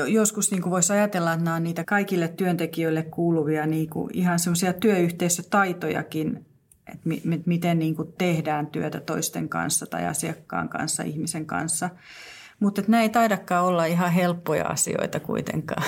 Joskus 0.07 0.51
niin 0.51 0.61
kuin 0.61 0.71
voisi 0.71 0.93
ajatella, 0.93 1.33
että 1.33 1.45
nämä 1.45 1.55
on 1.55 1.63
niitä 1.63 1.83
kaikille 1.83 2.27
työntekijöille 2.27 3.03
kuuluvia 3.03 3.65
niin 3.65 3.89
kuin 3.89 4.09
ihan 4.13 4.39
semmoisia 4.39 4.73
työyhteisötaitojakin, 4.73 6.45
että 6.91 7.09
mi, 7.09 7.21
miten 7.45 7.79
niin 7.79 7.95
kuin 7.95 8.13
tehdään 8.17 8.67
työtä 8.67 8.99
toisten 8.99 9.49
kanssa 9.49 9.85
tai 9.85 10.07
asiakkaan 10.07 10.69
kanssa, 10.69 11.03
ihmisen 11.03 11.45
kanssa. 11.45 11.89
Mutta 12.59 12.81
nämä 12.87 13.03
ei 13.03 13.09
taidakaan 13.09 13.65
olla 13.65 13.85
ihan 13.85 14.11
helppoja 14.11 14.65
asioita 14.65 15.19
kuitenkaan. 15.19 15.83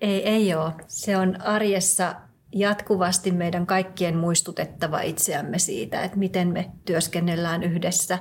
Ei, 0.00 0.28
ei 0.28 0.54
ole. 0.54 0.72
Se 0.86 1.16
on 1.16 1.40
arjessa 1.40 2.14
jatkuvasti 2.54 3.30
meidän 3.30 3.66
kaikkien 3.66 4.16
muistutettava 4.16 5.00
itseämme 5.00 5.58
siitä, 5.58 6.02
että 6.02 6.18
miten 6.18 6.48
me 6.48 6.70
työskennellään 6.84 7.62
yhdessä, 7.62 8.18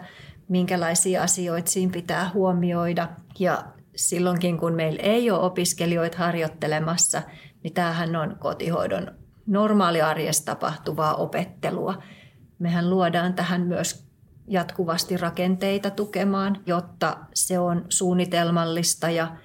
minkälaisia 0.47 1.23
asioita 1.23 1.71
siinä 1.71 1.91
pitää 1.91 2.31
huomioida. 2.33 3.09
Ja 3.39 3.63
silloinkin, 3.95 4.57
kun 4.57 4.73
meillä 4.73 4.99
ei 5.03 5.31
ole 5.31 5.39
opiskelijoita 5.39 6.17
harjoittelemassa, 6.17 7.21
niin 7.63 7.73
tämähän 7.73 8.15
on 8.15 8.35
kotihoidon 8.39 9.20
normaaliarjessa 9.51 10.45
tapahtuvaa 10.45 11.15
opettelua. 11.15 12.03
Mehän 12.59 12.89
luodaan 12.89 13.33
tähän 13.33 13.61
myös 13.61 14.05
jatkuvasti 14.47 15.17
rakenteita 15.17 15.89
tukemaan, 15.89 16.61
jotta 16.65 17.17
se 17.33 17.59
on 17.59 17.85
suunnitelmallista 17.89 19.09
ja, 19.09 19.35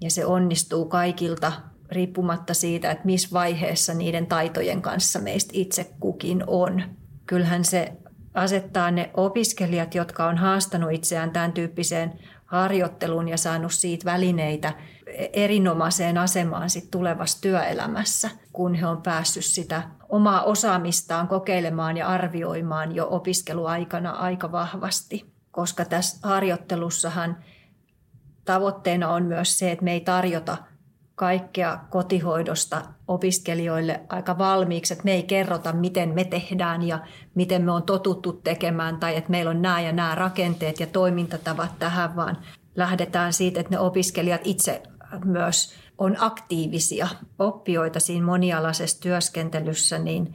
ja 0.00 0.10
se 0.10 0.26
onnistuu 0.26 0.84
kaikilta 0.84 1.52
riippumatta 1.90 2.54
siitä, 2.54 2.90
että 2.90 3.04
missä 3.04 3.28
vaiheessa 3.32 3.94
niiden 3.94 4.26
taitojen 4.26 4.82
kanssa 4.82 5.18
meistä 5.18 5.50
itse 5.54 5.92
kukin 6.00 6.44
on. 6.46 6.82
Kyllähän 7.26 7.64
se 7.64 7.92
asettaa 8.34 8.90
ne 8.90 9.10
opiskelijat, 9.14 9.94
jotka 9.94 10.26
on 10.26 10.36
haastanut 10.36 10.92
itseään 10.92 11.30
tämän 11.30 11.52
tyyppiseen 11.52 12.12
harjoitteluun 12.46 13.28
ja 13.28 13.36
saanut 13.36 13.72
siitä 13.72 14.04
välineitä 14.04 14.72
erinomaiseen 15.32 16.18
asemaan 16.18 16.70
sit 16.70 16.90
tulevassa 16.90 17.40
työelämässä, 17.40 18.30
kun 18.52 18.74
he 18.74 18.86
on 18.86 19.02
päässyt 19.02 19.44
sitä 19.44 19.82
omaa 20.08 20.42
osaamistaan 20.42 21.28
kokeilemaan 21.28 21.96
ja 21.96 22.08
arvioimaan 22.08 22.94
jo 22.94 23.06
opiskeluaikana 23.10 24.10
aika 24.10 24.52
vahvasti. 24.52 25.32
Koska 25.50 25.84
tässä 25.84 26.28
harjoittelussahan 26.28 27.36
tavoitteena 28.44 29.08
on 29.08 29.22
myös 29.22 29.58
se, 29.58 29.72
että 29.72 29.84
me 29.84 29.92
ei 29.92 30.00
tarjota 30.00 30.56
kaikkea 31.14 31.78
kotihoidosta 31.90 32.82
opiskelijoille 33.08 34.00
aika 34.08 34.38
valmiiksi, 34.38 34.92
että 34.92 35.04
me 35.04 35.12
ei 35.12 35.22
kerrota, 35.22 35.72
miten 35.72 36.14
me 36.14 36.24
tehdään 36.24 36.82
ja 36.82 36.98
miten 37.34 37.62
me 37.62 37.72
on 37.72 37.82
totuttu 37.82 38.32
tekemään 38.32 38.96
tai 38.96 39.16
että 39.16 39.30
meillä 39.30 39.50
on 39.50 39.62
nämä 39.62 39.80
ja 39.80 39.92
nämä 39.92 40.14
rakenteet 40.14 40.80
ja 40.80 40.86
toimintatavat 40.86 41.78
tähän, 41.78 42.16
vaan 42.16 42.38
lähdetään 42.76 43.32
siitä, 43.32 43.60
että 43.60 43.70
ne 43.70 43.78
opiskelijat 43.78 44.40
itse 44.44 44.82
myös 45.24 45.74
on 45.98 46.16
aktiivisia 46.18 47.08
oppijoita 47.38 48.00
siinä 48.00 48.26
monialaisessa 48.26 49.00
työskentelyssä, 49.00 49.98
niin, 49.98 50.34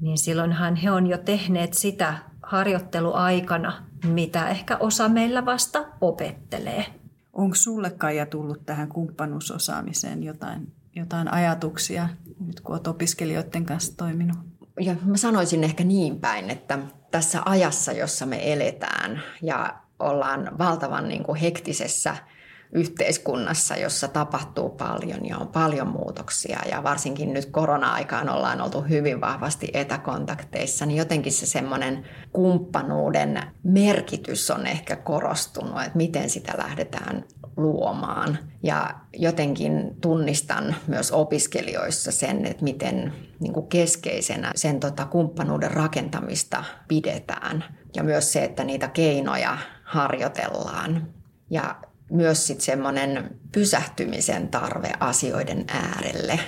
niin 0.00 0.18
silloinhan 0.18 0.76
he 0.76 0.90
on 0.90 1.06
jo 1.06 1.18
tehneet 1.18 1.74
sitä 1.74 2.18
harjoitteluaikana, 2.42 3.84
mitä 4.06 4.48
ehkä 4.48 4.76
osa 4.76 5.08
meillä 5.08 5.44
vasta 5.44 5.84
opettelee. 6.00 6.86
Onko 7.32 7.54
sulle 7.54 7.90
Kaija 7.90 8.26
tullut 8.26 8.66
tähän 8.66 8.88
kumppanuusosaamiseen 8.88 10.22
jotain, 10.22 10.72
jotain 10.96 11.32
ajatuksia, 11.32 12.08
nyt 12.46 12.60
kun 12.60 12.74
olet 12.74 12.86
opiskelijoiden 12.86 13.64
kanssa 13.64 13.96
toiminut? 13.96 14.38
Ja 14.80 14.96
mä 15.04 15.16
sanoisin 15.16 15.64
ehkä 15.64 15.84
niin 15.84 16.20
päin, 16.20 16.50
että 16.50 16.78
tässä 17.10 17.42
ajassa, 17.44 17.92
jossa 17.92 18.26
me 18.26 18.52
eletään 18.52 19.22
ja 19.42 19.76
ollaan 19.98 20.58
valtavan 20.58 21.08
niin 21.08 21.22
kuin 21.22 21.40
hektisessä– 21.40 22.16
yhteiskunnassa, 22.72 23.76
jossa 23.76 24.08
tapahtuu 24.08 24.68
paljon 24.68 25.26
ja 25.26 25.38
on 25.38 25.48
paljon 25.48 25.88
muutoksia 25.88 26.58
ja 26.70 26.82
varsinkin 26.82 27.32
nyt 27.32 27.46
korona-aikaan 27.46 28.28
ollaan 28.28 28.60
oltu 28.60 28.80
hyvin 28.80 29.20
vahvasti 29.20 29.70
etäkontakteissa, 29.74 30.86
niin 30.86 30.96
jotenkin 30.96 31.32
se 31.32 31.46
semmoinen 31.46 32.06
kumppanuuden 32.32 33.42
merkitys 33.62 34.50
on 34.50 34.66
ehkä 34.66 34.96
korostunut, 34.96 35.82
että 35.82 35.96
miten 35.96 36.30
sitä 36.30 36.52
lähdetään 36.58 37.24
luomaan. 37.56 38.38
Ja 38.62 38.94
jotenkin 39.12 39.96
tunnistan 40.00 40.74
myös 40.86 41.12
opiskelijoissa 41.12 42.12
sen, 42.12 42.46
että 42.46 42.64
miten 42.64 43.12
niin 43.40 43.52
kuin 43.52 43.66
keskeisenä 43.66 44.52
sen 44.54 44.80
tota 44.80 45.04
kumppanuuden 45.06 45.70
rakentamista 45.70 46.64
pidetään. 46.88 47.64
Ja 47.94 48.02
myös 48.02 48.32
se, 48.32 48.44
että 48.44 48.64
niitä 48.64 48.88
keinoja 48.88 49.58
harjoitellaan. 49.84 51.06
Ja 51.50 51.76
myös 52.10 52.46
sitten 52.46 52.64
semmoinen 52.64 53.38
pysähtymisen 53.52 54.48
tarve 54.48 54.92
asioiden 55.00 55.64
äärelle 55.68 56.40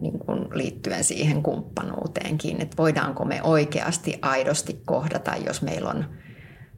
niin 0.00 0.18
kuin 0.18 0.48
liittyen 0.52 1.04
siihen 1.04 1.42
kumppanuuteenkin, 1.42 2.62
että 2.62 2.76
voidaanko 2.76 3.24
me 3.24 3.42
oikeasti 3.42 4.18
aidosti 4.22 4.82
kohdata, 4.84 5.36
jos 5.46 5.62
meillä 5.62 5.90
on 5.90 6.04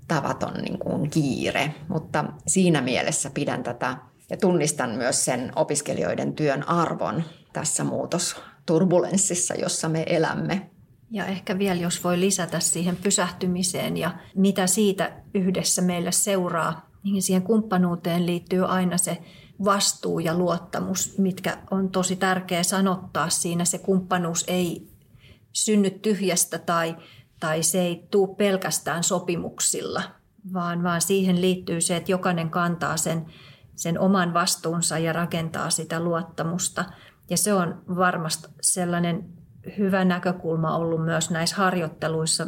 tavaton 0.09 0.55
niin 0.55 0.79
kuin 0.79 1.11
kiire. 1.11 1.75
Mutta 1.89 2.25
siinä 2.47 2.81
mielessä 2.81 3.31
pidän 3.35 3.63
tätä 3.63 3.97
ja 4.31 4.37
tunnistan 4.37 4.91
myös 4.91 5.25
sen 5.25 5.53
opiskelijoiden 5.57 6.35
työn 6.35 6.69
arvon 6.69 7.25
tässä 7.53 7.85
muutosturbulenssissa, 7.85 9.55
jossa 9.55 9.89
me 9.89 10.05
elämme. 10.07 10.71
Ja 11.11 11.27
ehkä 11.27 11.59
vielä, 11.59 11.81
jos 11.81 12.05
voi 12.05 12.21
lisätä 12.21 12.61
siihen 12.61 12.97
pysähtymiseen 12.97 13.97
ja 13.97 14.11
mitä 14.37 14.67
siitä 14.67 15.13
yhdessä 15.35 15.83
meille 15.83 16.13
seuraa, 16.13 16.94
niin 17.05 17.23
siihen 17.23 17.43
kumppanuuteen 17.43 18.27
liittyy 18.27 18.67
aina 18.67 18.99
se 18.99 19.19
vastuu 19.65 20.19
ja 20.19 20.39
luottamus, 20.39 21.19
mitkä 21.19 21.59
on 21.71 21.91
tosi 21.91 22.17
tärkeä 22.17 22.63
sanottaa 22.63 23.31
siinä. 23.31 23.65
Se 23.65 23.79
kumppanuus 23.79 24.45
ei 24.49 24.89
synny 25.53 25.91
tyhjästä 25.91 26.59
tai, 26.59 26.97
tai 27.41 27.63
se 27.63 27.81
ei 27.81 28.09
tule 28.11 28.37
pelkästään 28.37 29.05
sopimuksilla, 29.05 30.03
vaan, 30.53 30.83
vaan 30.83 31.01
siihen 31.01 31.41
liittyy 31.41 31.81
se, 31.81 31.97
että 31.97 32.13
jokainen 32.13 32.51
kantaa 32.51 32.97
sen, 32.97 33.27
sen 33.77 33.99
oman 33.99 34.35
vastuunsa 34.35 34.99
ja 34.99 35.13
rakentaa 35.13 35.71
sitä 35.71 36.01
luottamusta. 36.01 36.85
Ja 37.31 37.37
se 37.37 37.55
on 37.55 37.83
varmasti 37.97 38.49
sellainen 38.61 39.29
hyvä 39.79 40.05
näkökulma 40.05 40.77
ollut 40.77 41.05
myös 41.05 41.31
näissä 41.31 41.57
harjoitteluissa 41.57 42.47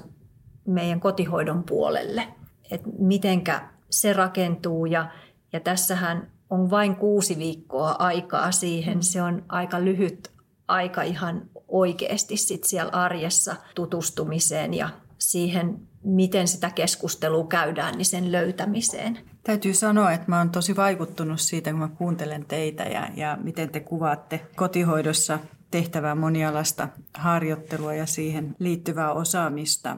meidän 0.67 1.01
kotihoidon 1.01 1.65
puolelle, 1.65 2.29
että 2.71 2.89
mitenkä 2.99 3.76
se 3.91 4.13
rakentuu 4.13 4.87
ja, 4.87 5.11
ja 5.53 5.61
tässähän 5.61 6.31
on 6.51 6.71
vain 6.71 6.97
kuusi 6.97 7.39
viikkoa 7.39 7.91
aikaa 7.91 8.53
siihen. 8.53 9.03
Se 9.03 9.23
on 9.23 9.45
aika 9.49 9.85
lyhyt 9.85 10.37
aika 10.69 11.03
ihan 11.03 11.43
oikeasti 11.69 12.37
sit 12.37 12.65
siellä 12.65 12.93
arjessa 12.93 13.57
tutustumiseen 13.75 14.75
ja 14.75 14.89
siihen, 15.19 15.81
miten 16.05 16.49
sitä 16.49 16.71
keskustelua 16.71 17.47
käydään, 17.47 17.95
niin 17.95 18.07
sen 18.07 18.33
löytämiseen. 18.33 19.19
Täytyy 19.43 19.75
sanoa, 19.75 20.13
että 20.13 20.27
mä 20.29 20.39
oon 20.39 20.51
tosi 20.51 20.77
vaikuttunut 20.77 21.41
siitä, 21.41 21.71
kun 21.71 21.79
mä 21.79 21.89
kuuntelen 21.89 22.45
teitä 22.45 22.83
ja, 22.83 23.09
ja 23.17 23.39
miten 23.43 23.69
te 23.69 23.81
kuvaatte 23.81 24.47
kotihoidossa 24.57 25.39
tehtävää 25.71 26.15
monialasta 26.15 26.89
harjoittelua 27.15 27.95
ja 27.95 28.07
siihen 28.07 28.57
liittyvää 28.59 29.13
osaamista. 29.13 29.97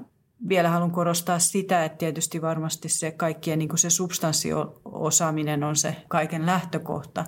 Vielä 0.49 0.69
haluan 0.69 0.91
korostaa 0.91 1.39
sitä, 1.39 1.85
että 1.85 1.99
tietysti 1.99 2.43
varmasti 2.43 2.89
se 2.89 3.11
kaikkien 3.11 3.59
niin 3.59 3.79
se 3.79 3.91
substanssiosaaminen 3.91 5.65
on 5.65 5.77
se 5.77 5.97
kaiken 6.09 6.47
lähtökohta, 6.47 7.25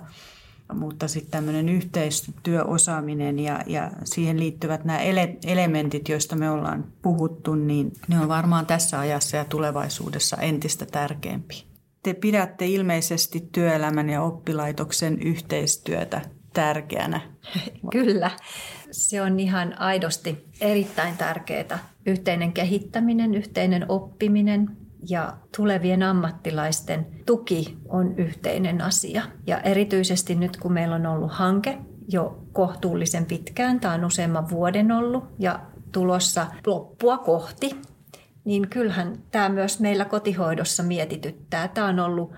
mutta 0.73 1.07
sitten 1.07 1.31
tämmöinen 1.31 1.69
yhteistyöosaaminen 1.69 3.39
ja, 3.39 3.63
ja 3.67 3.91
siihen 4.03 4.39
liittyvät 4.39 4.85
nämä 4.85 4.99
ele- 4.99 5.37
elementit, 5.45 6.09
joista 6.09 6.35
me 6.35 6.49
ollaan 6.49 6.85
puhuttu, 7.01 7.55
niin 7.55 7.91
ne 8.07 8.19
on 8.19 8.27
varmaan 8.27 8.65
tässä 8.65 8.99
ajassa 8.99 9.37
ja 9.37 9.45
tulevaisuudessa 9.45 10.37
entistä 10.37 10.85
tärkeämpi. 10.85 11.65
Te 12.03 12.13
pidätte 12.13 12.65
ilmeisesti 12.65 13.49
työelämän 13.51 14.09
ja 14.09 14.21
oppilaitoksen 14.21 15.21
yhteistyötä 15.21 16.21
tärkeänä. 16.53 17.21
Kyllä, 17.91 18.31
se 18.91 19.21
on 19.21 19.39
ihan 19.39 19.79
aidosti 19.79 20.45
erittäin 20.61 21.17
tärkeää. 21.17 21.90
Yhteinen 22.05 22.53
kehittäminen, 22.53 23.35
yhteinen 23.35 23.85
oppiminen 23.89 24.77
ja 25.09 25.37
tulevien 25.57 26.03
ammattilaisten 26.03 27.07
tuki 27.25 27.77
on 27.89 28.15
yhteinen 28.17 28.81
asia. 28.81 29.23
Ja 29.47 29.59
erityisesti 29.59 30.35
nyt 30.35 30.57
kun 30.57 30.73
meillä 30.73 30.95
on 30.95 31.05
ollut 31.05 31.31
hanke 31.31 31.77
jo 32.07 32.43
kohtuullisen 32.53 33.25
pitkään, 33.25 33.79
tämä 33.79 33.93
on 33.93 34.05
useamman 34.05 34.49
vuoden 34.49 34.91
ollut 34.91 35.23
ja 35.39 35.59
tulossa 35.91 36.47
loppua 36.65 37.17
kohti, 37.17 37.75
niin 38.45 38.69
kyllähän 38.69 39.17
tämä 39.31 39.49
myös 39.49 39.79
meillä 39.79 40.05
kotihoidossa 40.05 40.83
mietityttää. 40.83 41.67
Tämä 41.67 41.87
on 41.87 41.99
ollut 41.99 42.31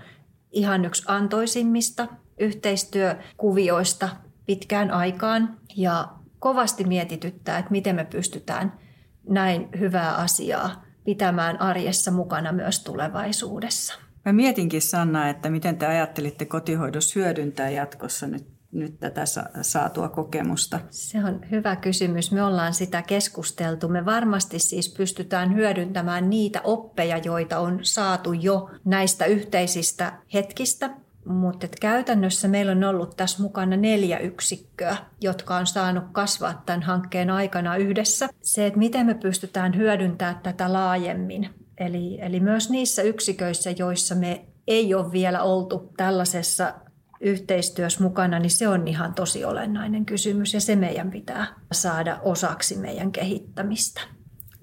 ihan 0.51 0.85
yksi 0.85 1.03
antoisimmista 1.07 2.07
yhteistyökuvioista 2.39 4.09
pitkään 4.45 4.91
aikaan 4.91 5.57
ja 5.75 6.07
kovasti 6.39 6.83
mietityttää, 6.83 7.57
että 7.57 7.71
miten 7.71 7.95
me 7.95 8.05
pystytään 8.05 8.82
näin 9.29 9.69
hyvää 9.79 10.15
asiaa 10.15 10.83
pitämään 11.03 11.61
arjessa 11.61 12.11
mukana 12.11 12.51
myös 12.51 12.83
tulevaisuudessa. 12.83 13.93
Mä 14.25 14.33
mietinkin 14.33 14.81
Sanna, 14.81 15.29
että 15.29 15.49
miten 15.49 15.77
te 15.77 15.85
ajattelitte 15.85 16.45
kotihoidossa 16.45 17.19
hyödyntää 17.19 17.69
jatkossa 17.69 18.27
nyt, 18.27 18.47
nyt 18.71 18.99
tätä 18.99 19.21
saatua 19.61 20.09
kokemusta? 20.09 20.79
Se 20.89 21.17
on 21.25 21.41
hyvä 21.51 21.75
kysymys. 21.75 22.31
Me 22.31 22.43
ollaan 22.43 22.73
sitä 22.73 23.01
keskusteltu. 23.01 23.87
Me 23.87 24.05
varmasti 24.05 24.59
siis 24.59 24.93
pystytään 24.97 25.55
hyödyntämään 25.55 26.29
niitä 26.29 26.61
oppeja, 26.63 27.17
joita 27.17 27.59
on 27.59 27.79
saatu 27.81 28.33
jo 28.33 28.69
näistä 28.85 29.25
yhteisistä 29.25 30.13
hetkistä 30.33 30.89
mutta 31.25 31.67
käytännössä 31.81 32.47
meillä 32.47 32.71
on 32.71 32.83
ollut 32.83 33.17
tässä 33.17 33.43
mukana 33.43 33.77
neljä 33.77 34.19
yksikköä, 34.19 34.97
jotka 35.21 35.55
on 35.55 35.67
saanut 35.67 36.03
kasvaa 36.11 36.63
tämän 36.65 36.81
hankkeen 36.81 37.29
aikana 37.29 37.77
yhdessä. 37.77 38.29
Se, 38.41 38.65
että 38.65 38.79
miten 38.79 39.05
me 39.05 39.13
pystytään 39.13 39.75
hyödyntämään 39.77 40.39
tätä 40.43 40.73
laajemmin. 40.73 41.49
Eli, 41.77 42.17
eli 42.21 42.39
myös 42.39 42.69
niissä 42.69 43.01
yksiköissä, 43.01 43.71
joissa 43.71 44.15
me 44.15 44.45
ei 44.67 44.93
ole 44.93 45.11
vielä 45.11 45.43
oltu 45.43 45.93
tällaisessa 45.97 46.73
yhteistyössä 47.21 48.03
mukana, 48.03 48.39
niin 48.39 48.49
se 48.49 48.67
on 48.67 48.87
ihan 48.87 49.13
tosi 49.13 49.45
olennainen 49.45 50.05
kysymys 50.05 50.53
ja 50.53 50.61
se 50.61 50.75
meidän 50.75 51.11
pitää 51.11 51.47
saada 51.71 52.19
osaksi 52.21 52.77
meidän 52.77 53.11
kehittämistä. 53.11 54.01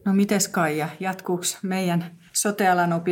No 0.05 0.13
mites 0.13 0.49
Kaija, 0.49 0.89
jatkuuko 1.01 1.45
meidän 1.63 2.19
sotealan 2.33 3.03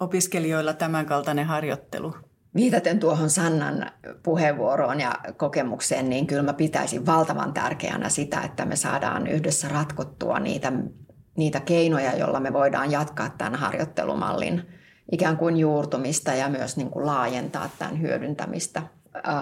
opiskelijoilla 0.00 0.72
tämänkaltainen 0.72 1.46
harjoittelu? 1.46 2.14
Viitaten 2.56 2.98
tuohon 2.98 3.30
Sannan 3.30 3.90
puheenvuoroon 4.22 5.00
ja 5.00 5.14
kokemukseen, 5.36 6.08
niin 6.08 6.26
kyllä 6.26 6.42
mä 6.42 6.52
pitäisin 6.52 7.06
valtavan 7.06 7.52
tärkeänä 7.52 8.08
sitä, 8.08 8.40
että 8.40 8.64
me 8.64 8.76
saadaan 8.76 9.26
yhdessä 9.26 9.68
ratkottua 9.68 10.38
niitä, 10.38 10.72
niitä 11.36 11.60
keinoja, 11.60 12.16
joilla 12.16 12.40
me 12.40 12.52
voidaan 12.52 12.90
jatkaa 12.90 13.30
tämän 13.38 13.54
harjoittelumallin 13.54 14.62
ikään 15.12 15.36
kuin 15.36 15.56
juurtumista 15.56 16.34
ja 16.34 16.48
myös 16.48 16.76
niin 16.76 16.90
kuin 16.90 17.06
laajentaa 17.06 17.70
tämän 17.78 18.00
hyödyntämistä. 18.00 18.82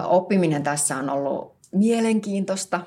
Oppiminen 0.05 0.63
tässä 0.63 0.97
on 0.97 1.09
ollut 1.09 1.55
mielenkiintoista 1.71 2.81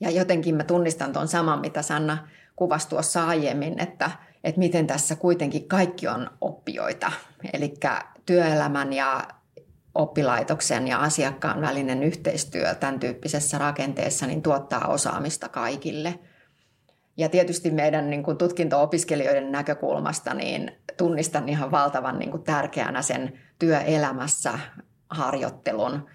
ja 0.00 0.10
jotenkin 0.10 0.54
mä 0.54 0.64
tunnistan 0.64 1.12
tuon 1.12 1.28
saman, 1.28 1.60
mitä 1.60 1.82
Sanna 1.82 2.28
kuvasi 2.56 2.88
tuossa 2.88 3.26
aiemmin, 3.26 3.80
että, 3.80 4.10
että 4.44 4.58
miten 4.58 4.86
tässä 4.86 5.16
kuitenkin 5.16 5.68
kaikki 5.68 6.08
on 6.08 6.30
oppijoita. 6.40 7.12
Eli 7.52 7.74
työelämän 8.26 8.92
ja 8.92 9.28
oppilaitoksen 9.96 10.88
ja 10.88 10.98
asiakkaan 10.98 11.60
välinen 11.60 12.02
yhteistyö 12.02 12.74
tämän 12.74 13.00
tyyppisessä 13.00 13.58
rakenteessa 13.58 14.26
niin 14.26 14.42
tuottaa 14.42 14.86
osaamista 14.86 15.48
kaikille. 15.48 16.18
Ja 17.16 17.28
tietysti 17.28 17.70
meidän 17.70 18.10
niin 18.10 18.22
kuin 18.22 18.36
tutkinto-opiskelijoiden 18.36 19.52
näkökulmasta 19.52 20.34
niin 20.34 20.72
tunnistan 20.96 21.48
ihan 21.48 21.70
valtavan 21.70 22.18
niin 22.18 22.30
kuin 22.30 22.42
tärkeänä 22.42 23.02
sen 23.02 23.38
työelämässä 23.58 24.58
harjoittelun, 25.10 26.06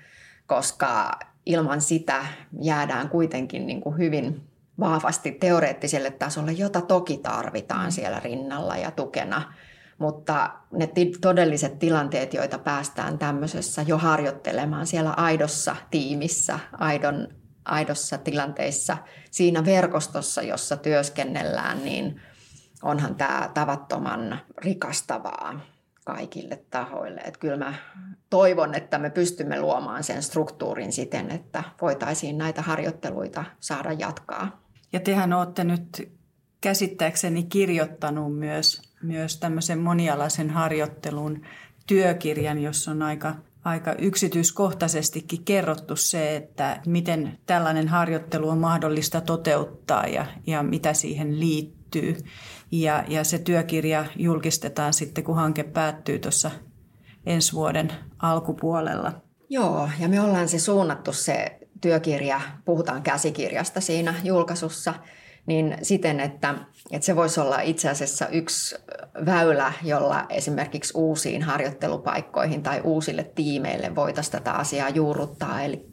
koska 0.47 1.19
ilman 1.45 1.81
sitä 1.81 2.25
jäädään 2.61 3.09
kuitenkin 3.09 3.67
niin 3.67 3.81
kuin 3.81 3.97
hyvin 3.97 4.41
vahvasti 4.79 5.31
teoreettiselle 5.31 6.11
tasolle, 6.11 6.51
jota 6.51 6.81
toki 6.81 7.17
tarvitaan 7.17 7.91
siellä 7.91 8.19
rinnalla 8.19 8.77
ja 8.77 8.91
tukena– 8.91 9.41
mutta 10.01 10.49
ne 10.71 10.89
todelliset 11.21 11.79
tilanteet, 11.79 12.33
joita 12.33 12.57
päästään 12.57 13.17
tämmöisessä 13.17 13.81
jo 13.81 13.97
harjoittelemaan 13.97 14.87
siellä 14.87 15.11
aidossa 15.11 15.75
tiimissä, 15.91 16.59
aidon, 16.71 17.27
aidossa 17.65 18.17
tilanteissa, 18.17 18.97
siinä 19.31 19.65
verkostossa, 19.65 20.41
jossa 20.41 20.77
työskennellään, 20.77 21.83
niin 21.83 22.21
onhan 22.83 23.15
tämä 23.15 23.49
tavattoman 23.53 24.39
rikastavaa 24.57 25.59
kaikille 26.05 26.65
tahoille. 26.69 27.21
Että 27.21 27.39
kyllä 27.39 27.57
mä 27.57 27.73
toivon, 28.29 28.75
että 28.75 28.97
me 28.97 29.09
pystymme 29.09 29.61
luomaan 29.61 30.03
sen 30.03 30.23
struktuurin 30.23 30.91
siten, 30.91 31.31
että 31.31 31.63
voitaisiin 31.81 32.37
näitä 32.37 32.61
harjoitteluita 32.61 33.43
saada 33.59 33.91
jatkaa. 33.91 34.61
Ja 34.93 34.99
tehän 34.99 35.33
olette 35.33 35.63
nyt 35.63 36.11
käsittääkseni 36.61 37.43
kirjoittanut 37.43 38.37
myös, 38.37 38.90
myös 39.03 39.37
tämmöisen 39.37 39.79
monialaisen 39.79 40.49
harjoittelun 40.49 41.41
työkirjan, 41.87 42.59
jossa 42.59 42.91
on 42.91 43.01
aika, 43.01 43.35
aika 43.63 43.93
yksityiskohtaisestikin 43.93 45.43
kerrottu 45.43 45.95
se, 45.95 46.35
että 46.35 46.81
miten 46.85 47.39
tällainen 47.45 47.87
harjoittelu 47.87 48.49
on 48.49 48.57
mahdollista 48.57 49.21
toteuttaa 49.21 50.07
ja, 50.07 50.25
ja 50.47 50.63
mitä 50.63 50.93
siihen 50.93 51.39
liittyy. 51.39 52.17
Ja, 52.71 53.03
ja 53.07 53.23
se 53.23 53.39
työkirja 53.39 54.05
julkistetaan 54.15 54.93
sitten, 54.93 55.23
kun 55.23 55.35
hanke 55.35 55.63
päättyy 55.63 56.19
tuossa 56.19 56.51
ensi 57.25 57.53
vuoden 57.53 57.91
alkupuolella. 58.19 59.13
Joo, 59.49 59.89
ja 59.99 60.07
me 60.07 60.21
ollaan 60.21 60.49
se 60.49 60.59
suunnattu 60.59 61.13
se 61.13 61.59
työkirja, 61.81 62.41
puhutaan 62.65 63.01
käsikirjasta 63.01 63.81
siinä 63.81 64.15
julkaisussa– 64.23 64.93
niin 65.45 65.77
siten, 65.81 66.19
että, 66.19 66.55
että 66.91 67.05
se 67.05 67.15
voisi 67.15 67.39
olla 67.39 67.61
itse 67.61 67.89
asiassa 67.89 68.27
yksi 68.27 68.75
väylä, 69.25 69.73
jolla 69.83 70.25
esimerkiksi 70.29 70.93
uusiin 70.95 71.43
harjoittelupaikkoihin 71.43 72.63
tai 72.63 72.81
uusille 72.83 73.23
tiimeille 73.23 73.95
voitaisiin 73.95 74.31
tätä 74.31 74.51
asiaa 74.51 74.89
juurruttaa. 74.89 75.61
Eli 75.61 75.89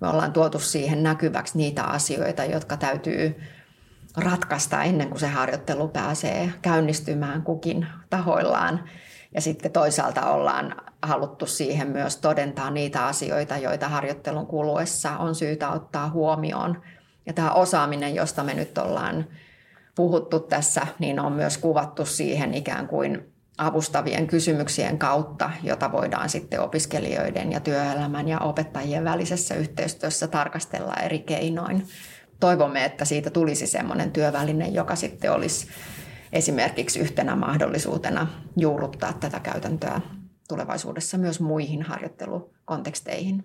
me 0.00 0.08
ollaan 0.08 0.32
tuotu 0.32 0.58
siihen 0.58 1.02
näkyväksi 1.02 1.58
niitä 1.58 1.84
asioita, 1.84 2.44
jotka 2.44 2.76
täytyy 2.76 3.40
ratkaista 4.16 4.82
ennen 4.82 5.08
kuin 5.08 5.20
se 5.20 5.26
harjoittelu 5.26 5.88
pääsee 5.88 6.52
käynnistymään 6.62 7.42
kukin 7.42 7.86
tahoillaan. 8.10 8.84
Ja 9.34 9.40
sitten 9.40 9.72
toisaalta 9.72 10.30
ollaan 10.30 10.74
haluttu 11.02 11.46
siihen 11.46 11.88
myös 11.88 12.16
todentaa 12.16 12.70
niitä 12.70 13.06
asioita, 13.06 13.56
joita 13.56 13.88
harjoittelun 13.88 14.46
kuluessa 14.46 15.18
on 15.18 15.34
syytä 15.34 15.70
ottaa 15.70 16.10
huomioon. 16.10 16.82
Ja 17.28 17.34
tämä 17.34 17.50
osaaminen, 17.50 18.14
josta 18.14 18.44
me 18.44 18.54
nyt 18.54 18.78
ollaan 18.78 19.26
puhuttu 19.94 20.40
tässä, 20.40 20.86
niin 20.98 21.20
on 21.20 21.32
myös 21.32 21.58
kuvattu 21.58 22.06
siihen 22.06 22.54
ikään 22.54 22.88
kuin 22.88 23.32
avustavien 23.58 24.26
kysymyksien 24.26 24.98
kautta, 24.98 25.50
jota 25.62 25.92
voidaan 25.92 26.28
sitten 26.28 26.60
opiskelijoiden 26.60 27.52
ja 27.52 27.60
työelämän 27.60 28.28
ja 28.28 28.38
opettajien 28.38 29.04
välisessä 29.04 29.54
yhteistyössä 29.54 30.28
tarkastella 30.28 30.94
eri 30.94 31.18
keinoin. 31.18 31.86
Toivomme, 32.40 32.84
että 32.84 33.04
siitä 33.04 33.30
tulisi 33.30 33.66
sellainen 33.66 34.12
työväline, 34.12 34.68
joka 34.68 34.96
sitten 34.96 35.32
olisi 35.32 35.68
esimerkiksi 36.32 37.00
yhtenä 37.00 37.36
mahdollisuutena 37.36 38.26
juurruttaa 38.56 39.12
tätä 39.12 39.40
käytäntöä 39.40 40.00
tulevaisuudessa 40.48 41.18
myös 41.18 41.40
muihin 41.40 41.82
harjoittelukonteksteihin. 41.82 43.44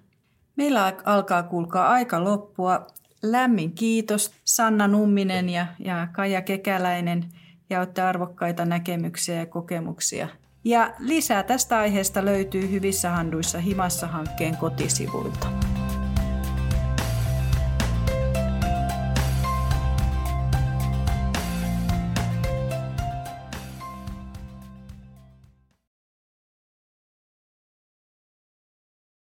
Meillä 0.55 0.93
alkaa 1.05 1.43
kuulkaa 1.43 1.89
aika 1.89 2.23
loppua. 2.23 2.87
Lämmin 3.23 3.71
kiitos 3.71 4.31
Sanna 4.43 4.87
Numminen 4.87 5.49
ja, 5.49 5.65
ja 5.79 6.07
Kaija 6.11 6.41
Kekäläinen 6.41 7.25
ja 7.69 7.79
olette 7.79 8.01
arvokkaita 8.01 8.65
näkemyksiä 8.65 9.35
ja 9.35 9.45
kokemuksia. 9.45 10.27
Ja 10.63 10.93
lisää 10.99 11.43
tästä 11.43 11.77
aiheesta 11.77 12.25
löytyy 12.25 12.71
Hyvissä 12.71 13.09
handuissa 13.09 13.59
himassa 13.59 14.07
hankkeen 14.07 14.57
kotisivuilta. 14.57 15.47